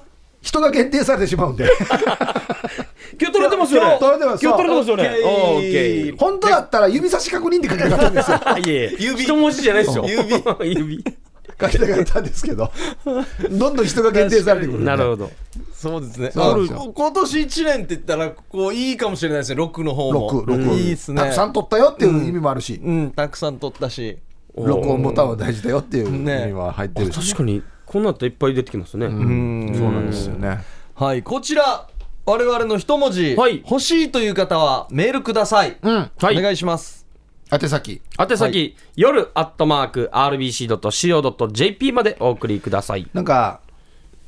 [0.40, 1.70] 人が限定されてしまうんで、
[3.20, 3.98] 今日取れてますよね。
[4.00, 4.42] 撮れてます。
[4.44, 5.10] 今日取れてますよね。
[5.24, 6.16] オッケー。
[6.16, 8.40] 本当だったら指差し確認って書きたかったんですよ。
[8.98, 9.24] 指。
[9.24, 10.04] 一文字じゃないですよ。
[10.06, 10.74] 指。
[10.74, 11.04] 指。
[11.60, 12.70] 書きたかったんですけど、
[13.50, 14.86] どんどん人が限定されてくるんで。
[14.86, 15.30] なるほど。
[15.72, 16.30] そうですね。
[16.34, 16.52] 今
[17.12, 19.62] 年1年って言ったらこういいかもしれないですね。
[19.62, 20.32] 6の方も。
[20.32, 20.62] 録、録。
[20.74, 21.22] いいですね。
[21.22, 23.10] たくさん撮ったよっていう意味もあるし、うん。
[23.10, 24.18] たくさん取ったし。
[24.56, 26.46] 録音ボタンは大事だよっていう意ね。
[26.46, 27.30] 味は入ってるし。
[27.30, 29.06] 確かに、こんなっていっぱい出てきますね。
[29.06, 29.74] うん。
[29.76, 30.60] そうなんですよね。
[30.94, 31.22] はい。
[31.22, 31.88] こちら
[32.24, 33.62] 我々の一文字、はい。
[33.68, 36.10] 欲しいという方はメールください、うん。
[36.18, 36.38] はい。
[36.38, 37.05] お願いします
[37.50, 38.00] 宛先。
[38.18, 43.08] 宛先、夜アットマーク RBC.CO.JP までお送りください。
[43.14, 43.60] なんか、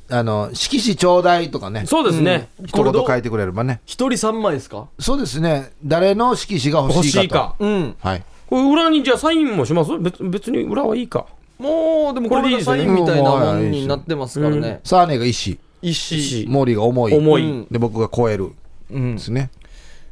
[0.09, 1.85] あの、色紙ちょうだいとかね。
[1.85, 2.47] そうですね。
[2.65, 3.81] 一言書いてくれればね。
[3.85, 4.87] 一人3枚ですか？
[4.99, 5.71] そうですね。
[5.83, 7.23] 誰の色紙が欲欲しいかと。
[7.23, 7.55] しいか。
[7.59, 8.23] うんはい。
[8.47, 9.95] これ裏にじゃあサインもします？
[9.99, 11.27] 別別に裏はいいか。
[11.59, 17.13] もうでもこれがサインみたいなもんになってますからねサーネが石、石モーリーが重い。
[17.13, 18.53] 重いうんで、僕が超える。
[18.89, 19.51] うんですね。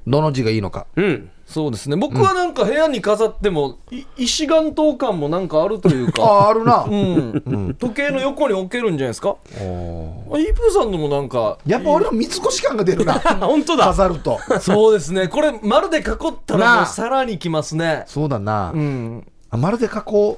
[0.06, 0.86] どの字がいいのか。
[0.96, 1.32] うん。
[1.48, 6.84] そうですね僕はなんか部屋に飾っても、い石岩刀感もなんかあるというあかあ、あるな。
[6.84, 9.38] うん、時計の横に置けるんじゃないですか？
[9.56, 13.16] あイープーさんのもなんかやっぱ俺の三越感が出るな。
[13.24, 13.86] あ、 本当だ。
[13.86, 14.38] 飾ると。
[14.60, 16.06] そうですねこれ丸で囲っ
[16.46, 18.78] たらもうさらにきますねそうだなう。
[18.78, 20.38] んあまるで加工、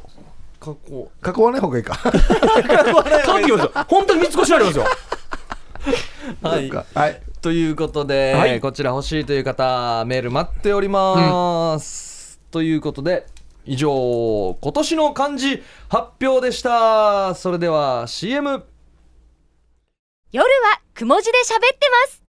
[0.60, 1.98] 加工加わない方がいいか。
[3.26, 3.72] 乾 きますよ。
[3.88, 4.86] 本当に三越ありますよ。
[6.44, 7.22] はいはい。
[7.42, 8.60] ということで、はい。
[8.60, 13.26] こちら欲しいという方メール待っております、ということで
[13.66, 17.36] 以上今年の漢字発表でした。
[17.36, 18.66] それでは CM
[20.32, 22.24] 夜はくも字で喋ってます。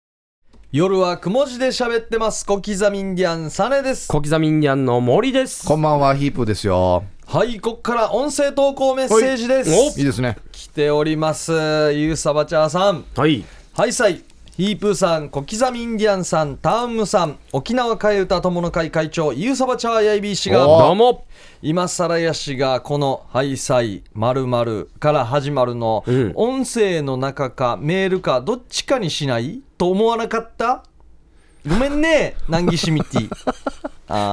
[0.74, 2.46] 夜はくも字で喋ってます。
[2.46, 4.10] 小刻みインディアンサネです。
[4.10, 5.66] 小刻みインディアンの森です。
[5.66, 7.06] こんばんは、ヒープーですよ。
[7.26, 10.00] はいここから音声投稿メッセージです。
[10.00, 10.02] い。
[10.02, 10.38] いですね。
[10.52, 11.54] 来ております。
[11.94, 13.06] ゆうさばちゃーさん。
[13.16, 13.46] はい。
[13.74, 14.27] はいさい
[14.58, 21.28] ヒープーさん小刻みインディアンさんターンムさん沖縄替え歌友の会会長ゆうさばちゃーやいびー氏がどうも。
[21.62, 26.32] 今更やしがこの「ハイサイ〇〇から始まるの、ん。
[26.34, 29.62] 音声の中かメールかどっちかにしない？
[29.78, 30.84] と思わなかった？
[31.68, 33.30] ごめんね南紀シミティ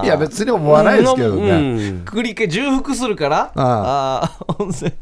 [0.04, 2.04] いや別に思わないですけどね、うん。
[2.04, 3.52] くくりけ重複するから。
[3.56, 4.86] ああー音声。
[4.86, 4.92] い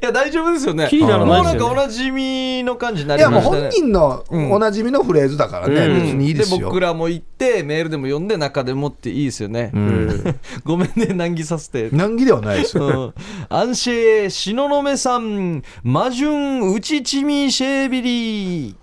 [0.00, 0.86] や大丈夫ですよね。
[0.88, 1.66] 気にならないですよね。
[1.66, 3.62] もうなんかおなじみの感じにないりやもうましたね。
[3.62, 6.02] 本人のおなじみのフレーズだからね、うん。
[6.02, 9.72] 別にいいですよ、僕らも言ってメールでも読んで中でもっていいですよね、
[10.62, 11.88] ごめんね難儀させて。
[11.90, 12.86] 難儀ではないですよ。
[12.86, 13.14] うん。
[13.48, 15.64] アンシェ東雲さん。
[15.82, 18.76] マジュンウチチミシェービリ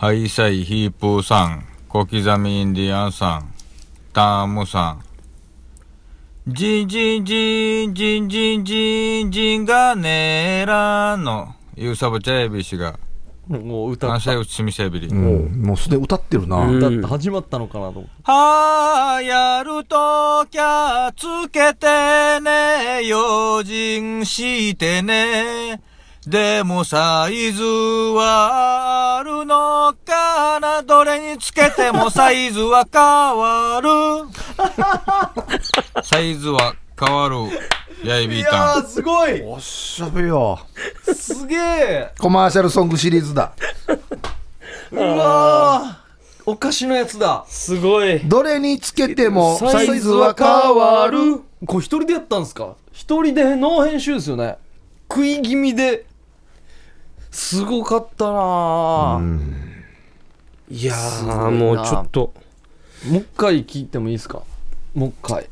[0.00, 3.52] ハイサイヒープーさん、小刻みインディアンさん、
[4.14, 5.04] タームさん。
[6.50, 12.98] ジンジンジンジンジンジンジンがねらの、ユーサブチャエビ氏が、
[13.46, 15.08] もう歌っアンサイウチミセビリ。
[15.08, 25.82] うんもうすでに歌ってるな、うんだって始まったのかなと思ってはやるときゃつけてね、用心してね。
[26.26, 28.79] でもサイズは
[31.00, 33.88] どれにつけてもサイズは変わる。
[36.04, 37.36] サイズは変わる。
[38.06, 38.50] やいびいー。
[38.50, 38.76] たん。
[38.80, 39.40] やーすごい。
[39.42, 40.58] おっしゃべよ。
[41.14, 42.12] すげえ。
[42.18, 43.52] コマーシャルソングシリーズだ。
[44.92, 46.42] うわー。
[46.44, 47.46] お菓子のやつだ。
[47.48, 48.18] すごい。
[48.20, 50.46] どれにつけてもササイズは変
[50.76, 51.40] わる。
[51.66, 52.74] これ一人でやったんですか？
[52.92, 54.58] 一人でノー編集ですよね。
[55.10, 56.04] 食い気味で。
[57.30, 59.69] すごかったなー
[60.70, 62.32] いやーもうちょっと。
[63.08, 64.42] もう一回聞いてもいいですか？
[64.94, 65.48] もう一回。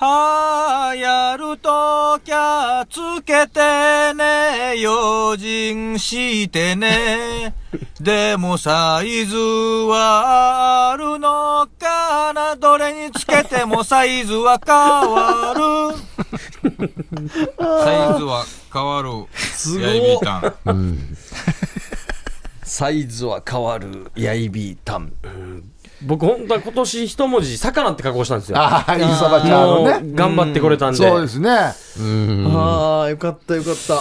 [0.00, 7.54] はやるときゃつけてね、用心してね。
[8.00, 12.54] でもサイズはあるのかな？
[12.56, 15.96] どれにつけてもサイズは変わる？
[17.58, 19.26] サイズは変わる。
[19.36, 20.20] すごいやいびー
[20.64, 20.98] たん。
[22.68, 25.12] サイズは変わるヤイビータン
[26.02, 28.58] 僕本当は今年一文字魚って加工したんですよ。
[28.58, 30.10] ああいいそばちゃんものね。
[30.12, 30.98] う頑張ってこれたんで。
[30.98, 31.50] そうですね。
[31.98, 32.56] うん。
[32.56, 33.94] ああよかったよかった。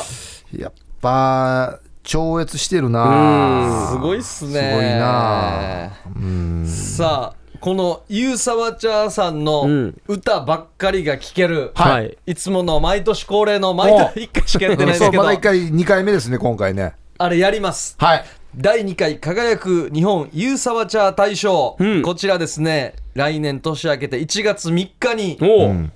[0.56, 4.52] やっぱ超越してるなすごいっすね。
[4.52, 10.02] すごいなさあこのユーサワチャーさんのうん。
[10.08, 12.16] 歌ばっかりが聴ける、はい。
[12.28, 15.24] いつもの毎年恒例の毎年1回しかやってないですけど。
[15.24, 16.94] まだ1回2回目ですね今回ね。
[17.18, 17.96] あれやります。
[17.98, 18.26] はい
[18.56, 22.02] 第2回輝く日本ユーサワチャー大賞、うん。
[22.02, 22.96] こちらですね。
[23.14, 25.38] 来年年明けて1月3日に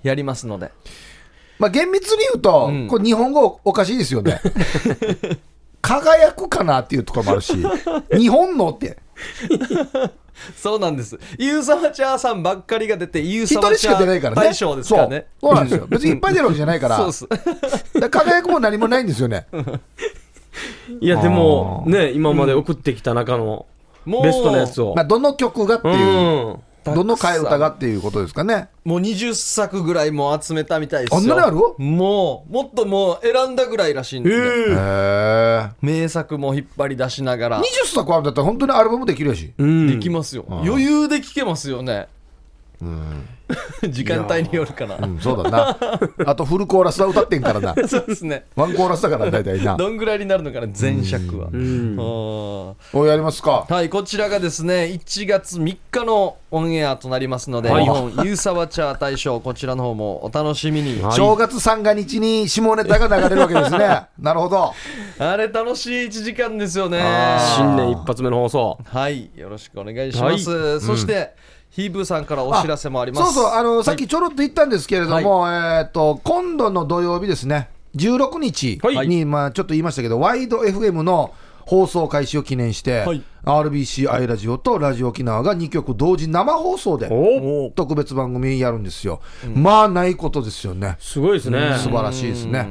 [0.03, 0.71] やりますので。
[1.57, 2.87] まあ厳密に言うと、うん。
[2.87, 4.41] これ日本語おかしいですよね。
[5.81, 7.53] 輝くかなっていうところもあるし
[8.15, 8.97] 日本のって。
[10.55, 11.19] そうなんです。
[11.37, 15.27] ユーサワチャーさんばっかりが出てユー一人しサワチャか出ないからねー大賞ですからね。
[15.39, 15.87] そうそうなんですよ。
[15.87, 16.97] 別にいっぱい出るわけじゃないから。
[16.97, 17.27] そうです。
[17.99, 19.47] だから輝くも何もないんですよね
[20.99, 23.65] いやでもね今まで送ってきた中の
[24.05, 26.59] もうベストのやつを、まあどの曲がってういう、ん。
[26.83, 28.69] どの替え歌がっていうことですかね。
[28.83, 31.19] もう20作ぐらいもう集めたみたいですよ。
[31.19, 31.57] あんなにある？
[31.77, 37.61] もうもっともう選んだぐらいらしいんで、へえ名作も引っ張り出しながら。
[37.61, 39.53] 20作あるんだったら本当にアルバムできるやし。
[39.55, 39.87] うん。
[39.91, 42.07] できますよ、余裕で聴けますよね
[43.89, 45.77] 時間帯によるかな、うんそうだな。
[46.25, 47.75] あとフルコーラスは歌ってんからな。
[47.87, 48.45] そうですね。
[48.55, 49.75] ワンコーラスだから大体な。
[49.75, 51.95] どんぐらいになるのかな全尺は、うん。
[51.99, 53.65] あおやりますか。
[53.69, 57.83] ーはいこちらがですね1月3日のオンエアとなりますので、はい。
[57.83, 61.13] 日本ユーサワチャー大賞こちらの方もお楽しみに、はい。
[61.13, 64.03] 正月三が日に下ネタが流れるわけですね。
[64.17, 64.73] なるほど。
[65.19, 66.99] あれ楽しい1時間ですよね
[67.55, 71.35] 新年一発目の放送はいよろしくお願いします、そして、
[71.71, 73.33] ヒーブーさんからお知らせもあります。
[73.33, 73.83] そうそうあの、はい。
[73.83, 77.69] さっきちょろっと言ったんですけれども、えっ、と今度の土曜日ですね。
[77.95, 79.07] 16日はい。
[79.07, 81.33] に、まあちょっと言いましたけどワイド FM の
[81.65, 83.23] 放送開始を記念して、はい。
[83.45, 87.09] RBC アイラジオとラジオ沖縄が2曲同時生放送で
[87.75, 89.21] 特別番組やるんですよ、
[89.55, 90.97] まあないことですよね。
[90.99, 91.75] すごいですね。
[91.77, 92.67] 素晴らしいですね。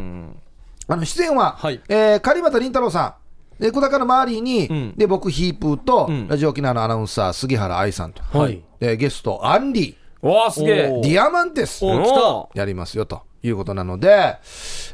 [0.86, 1.80] あの出演は、はい。
[1.88, 3.20] えー狩俣倫太郎さん
[3.61, 4.95] で小高の周りに、ん。
[4.97, 6.27] で僕ヒープーと、ん。
[6.29, 8.63] ラジオ沖縄のアナウンサー杉原愛さんと、はい。
[8.81, 9.97] でゲストアンリ。
[10.23, 10.75] わあすげえ。
[11.03, 11.85] ディアマンテス。
[12.55, 14.36] やりますよということなので、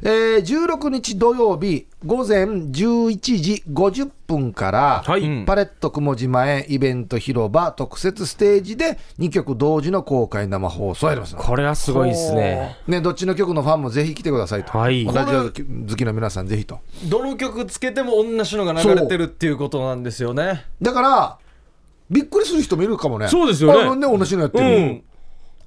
[0.03, 5.44] えー16日土曜日午前11時50分から、はい。
[5.44, 12.76] パレット雲島前イベント広場特設ステージで2曲同時の公開生放送をやりますこれはすごいですね。
[12.86, 15.05] ね、どっちの曲のファンもぜひ来てくださいと、はい。
[15.05, 16.80] ラジオ好きの皆さんぜひと。
[17.09, 20.64] どの曲つけても同じのが流れてるっていうことなんですよね。
[20.80, 21.38] だから
[22.11, 23.28] びっくりする人もいるかもね。
[23.28, 25.03] そうですよね同じのやってるの、うん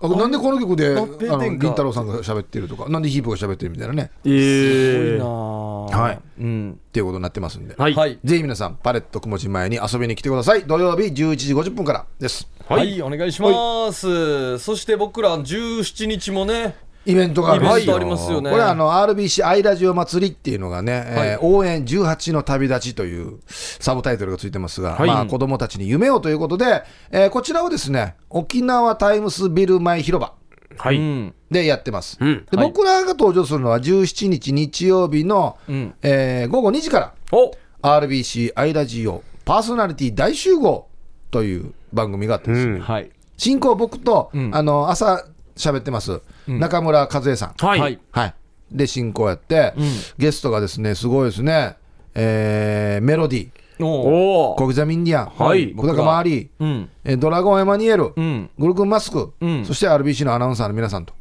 [0.02, 4.12] あなんでこの曲であ合併の点か凛太郎さんが喋ってるとかなんでヒープが喋ってるみたいなね。
[4.26, 6.20] ええなはい。
[6.42, 6.72] うん。
[6.72, 7.94] っていうことになってますんで、はい。
[7.94, 8.20] はい。
[8.24, 10.64] ぜひ皆さんパレット雲地前に遊びに来てください。
[10.64, 12.50] 土曜日11時50分からです。
[12.70, 16.76] はい、お願いします、そして僕ら17日もね
[17.06, 18.52] イベントがあるトありますよね。
[18.52, 25.08] これあの RBC アイラジオ祭りっていうのがね、えー応援18の旅立ちというサブタイトルがついてますが、はい。
[25.08, 30.34] まあ、子供たちに夢をということで、えーこちらをですね沖縄タイムスビル前広場
[30.78, 30.98] はい。
[30.98, 32.46] うんでやってます、うん。
[32.52, 35.94] で僕らが登場するのは17日日曜日の、ん。
[36.02, 37.52] えー午後2時からお。
[37.82, 40.88] RBC アイラジオパーソナリティ大集合
[41.32, 42.82] という番組があってですね、うん。
[42.82, 43.10] はい。
[43.38, 44.52] 進行僕と、ん。
[44.54, 45.26] あの朝
[45.60, 47.80] 喋ってます、中村和恵さん、はい。
[47.80, 48.00] はい。
[48.12, 48.34] はい、
[48.72, 49.74] で進行やって、
[50.18, 51.76] ゲストがですねすごいですね、
[52.16, 53.50] えーメロディー。
[53.82, 54.56] おおお。
[54.56, 55.74] 小刻みインディアン、はい。
[55.74, 58.50] 小高マーリー、うんえードラゴンエマニュエル、うん。
[58.58, 59.66] グルクンマスク、うん。
[59.66, 61.14] そして RBC のアナウンサーの皆さんと。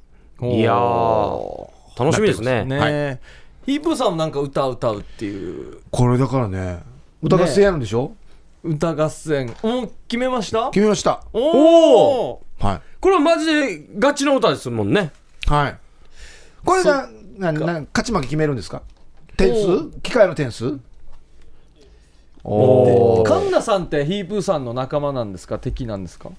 [0.43, 1.68] いやー、
[1.99, 2.64] 楽しみですね。
[2.64, 2.78] ね。
[2.80, 3.18] え、
[3.66, 5.78] ヒープーさんもなんか歌歌うっていう。
[5.91, 6.80] これだからね。
[7.22, 8.12] 歌合戦やるんでしょ、
[8.62, 9.55] 歌合戦。
[9.62, 10.70] もう決めました？
[10.70, 11.22] 決めました。
[11.32, 12.80] おおはい。
[13.00, 15.12] これはマジでガチの歌ですもんね。
[15.46, 15.76] はい。
[16.64, 18.82] これがなな勝ち負け決めるんですか？
[19.36, 20.00] 点数？
[20.02, 20.78] 機械の点数？
[22.44, 25.59] おカンナさんってヒープーさんの仲間なんですか？
[25.59, 26.30] 敵なんですか？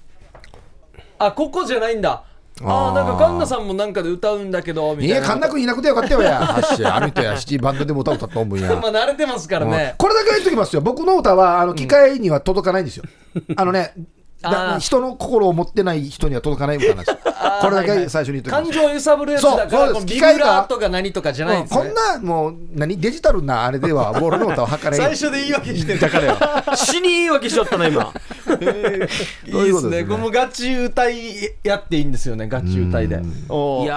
[1.18, 2.24] あここじゃないんだ。
[2.62, 2.94] ああー。
[2.94, 5.14] なんかカンナさんもなんかで歌うんだけどみたいな。
[5.18, 6.38] いや神田君いなくてよかったよや。
[6.44, 8.68] はっし アミとやシティバンドでも歌歌ったと思うんや。
[8.76, 9.94] まあ慣れてますからね。
[9.96, 10.82] これだけ言っときますよ。
[10.82, 13.04] 僕の歌はあの機械には届かないんですよ、
[13.56, 13.94] あのね
[14.80, 17.18] 人の心を持ってない人には届かない歌なんですよ
[17.60, 18.62] これだけ最初に言っときます。
[18.64, 20.06] 感情を揺さぶるやつだかそうそうです。
[20.06, 21.80] ら機械がラーとか何とかじゃないんですね。
[21.80, 26.36] こんなもう何デジタルなあれでは 俺の歌を測れ最ん初で言い訳してるだからよ。
[26.76, 28.12] 死に言い訳しちゃったな、今。
[28.50, 30.02] いいですういうことですね。
[30.02, 30.04] ね。
[30.04, 31.16] これもガチ歌い
[31.62, 32.48] やっていいんですよね。
[32.48, 33.16] ガチ歌いで。
[33.16, 33.22] いや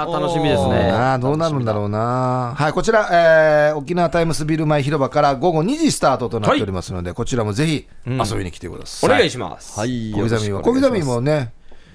[0.05, 0.91] ー楽しみですね。
[0.91, 2.53] ああどうなるんだろうな。
[2.55, 9.79] はいこちら、えー沖縄タイムスビル前広場から午後2時スタートとなっておりますので、こちらもぜひ遊びに来てください、お願いします。
[9.79, 10.11] はい。
[10.13, 11.53] 小刻みは小刻みもね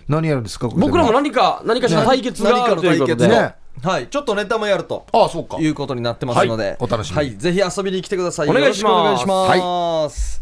[0.08, 3.28] 何やるんですか僕らも何か、何かしら対決があるということで。
[3.28, 3.54] ね。
[3.82, 4.08] はい。
[4.08, 5.06] ちょっとネタもやると。
[5.12, 5.58] ああそうか。
[5.60, 6.76] いうことになってますので、はい。
[6.80, 7.16] お楽しみに。
[7.16, 8.48] はい、ぜひ遊びに来てください。
[8.48, 8.92] お願いします。
[9.06, 10.40] よろしくお願いします。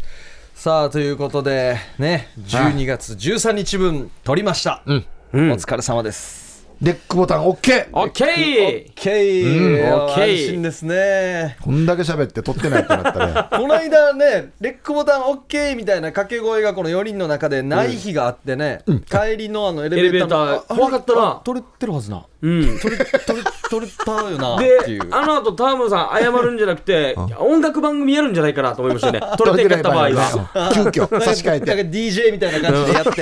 [0.55, 4.81] さあということでね、12月13日分取りました。
[4.85, 5.05] うん。
[5.33, 6.46] お疲れ様です。
[6.79, 7.47] レックボタン OK
[7.91, 11.57] オッケー OK、うん OK 安心ですね。
[11.61, 22.23] こんだけ喋って撮ってないってなったら この間ね、レックボタン OK みたいな掛け声がこの4人の中でない日があってね、帰りのあのエレベーター怖かったなあ取れてるはずな。
[22.41, 22.79] うん。
[22.79, 25.07] 取れ、取れ、取れたよなっていうで、。
[25.11, 29.19] あの後、タームさん謝るんじゃなくて、 音楽番組やるんじゃないかなと思いましたね。
[29.37, 30.71] 取れてんかった場合は。
[30.73, 33.21] 急遽差し替えてなんか DJ みたいな感じでやって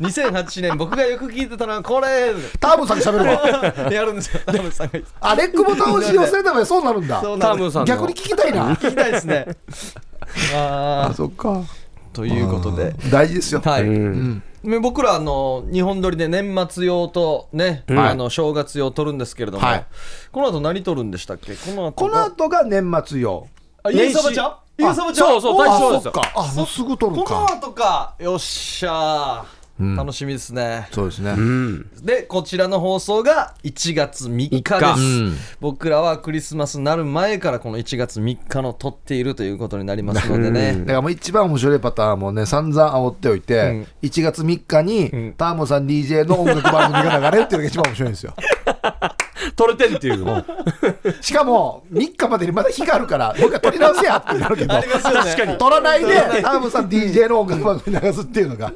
[0.00, 4.40] 2008年僕がよく聞いてたのはこれターボさんが喋るわ やるんですよ。
[4.46, 7.20] ダムさんがあレックボタンを使用するためにそうなるんだ。
[7.20, 7.84] タームさんの。
[7.86, 8.74] 逆に聞きたいな。
[8.74, 9.46] 聞きたいですね。
[10.54, 11.50] ああそっか。
[11.50, 11.64] ー
[12.12, 12.94] ということで。
[13.10, 13.60] 大事ですよ。
[13.64, 14.42] はい、うん。
[14.62, 17.98] ね僕らあの日本撮りで年末用とね、うん。
[17.98, 19.86] あの正月用撮るんですけれども、はい。
[20.32, 21.54] この後何撮るんでしたっけ？
[21.54, 23.46] この後この後が年末用。
[23.82, 24.54] あゆうさばちゃん？
[24.78, 25.28] ゆうさばちゃん？
[25.28, 26.12] そうそう大丈夫ですよ。
[26.36, 28.14] あもうすぐ撮るこのか後か。
[28.18, 29.46] よっしゃー、ん
[29.78, 30.88] 楽しみですね。
[30.92, 31.32] そうですね。
[31.32, 31.90] うん。
[32.02, 35.36] でこちらの放送が1月3日です、うん。
[35.60, 43.86] 僕らはクリスマスになる前からこの1月3日の撮っているということになりますのでね、だからもう一番面白いパターンもね散々煽っておいて、うん。
[44.02, 45.34] 1月3日に、ん。
[45.36, 48.34] ターモさん DJ の音楽番組が流れるっていうのが一番面白いんですよ
[49.56, 50.44] 取れてんっていうの。
[51.20, 54.74] しかも3日までにまだ日があるからもう一回撮り直せやってなるけど。
[54.74, 55.18] ありますよね。
[55.18, 55.58] 確かに。
[55.58, 58.72] 撮らないでターモさん DJ の音楽番組流すっていうのが。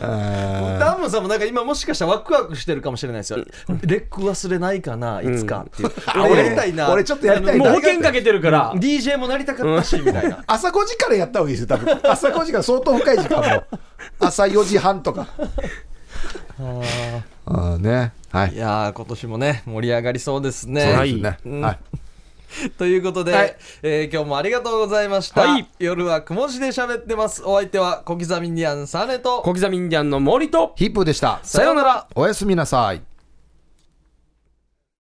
[0.00, 3.38] あダムさんもなんか今もしかしたらワクワクしてるかもしれないですよ。
[3.82, 6.90] レック忘れないかないつかっていう、ー俺やりたいな。
[6.90, 7.64] 俺ちょっとやりたいな。
[7.64, 8.72] もう保険かけてるから。
[8.74, 10.42] DJ もなりたかったしみたいな。
[10.46, 12.00] 朝5時からやった方がいいですよ多分。
[12.10, 13.64] 朝5時から相当深い時間も。
[14.20, 15.26] 朝4時半とか。
[17.44, 18.54] ああねはい。
[18.54, 20.92] いやー今年もね盛り上がりそうですね。
[20.94, 21.22] はい。
[22.78, 23.56] ということで、はい。
[23.82, 25.68] えー今日もありがとうございました、はい。
[25.78, 27.42] 夜はくも字で喋ってます。
[27.44, 29.42] お相手は小刻みにゃんサネと。
[29.42, 31.40] 小刻みインディアンの森と、ヒップーでした。
[31.42, 32.06] さようなら。
[32.14, 33.02] おやすみなさい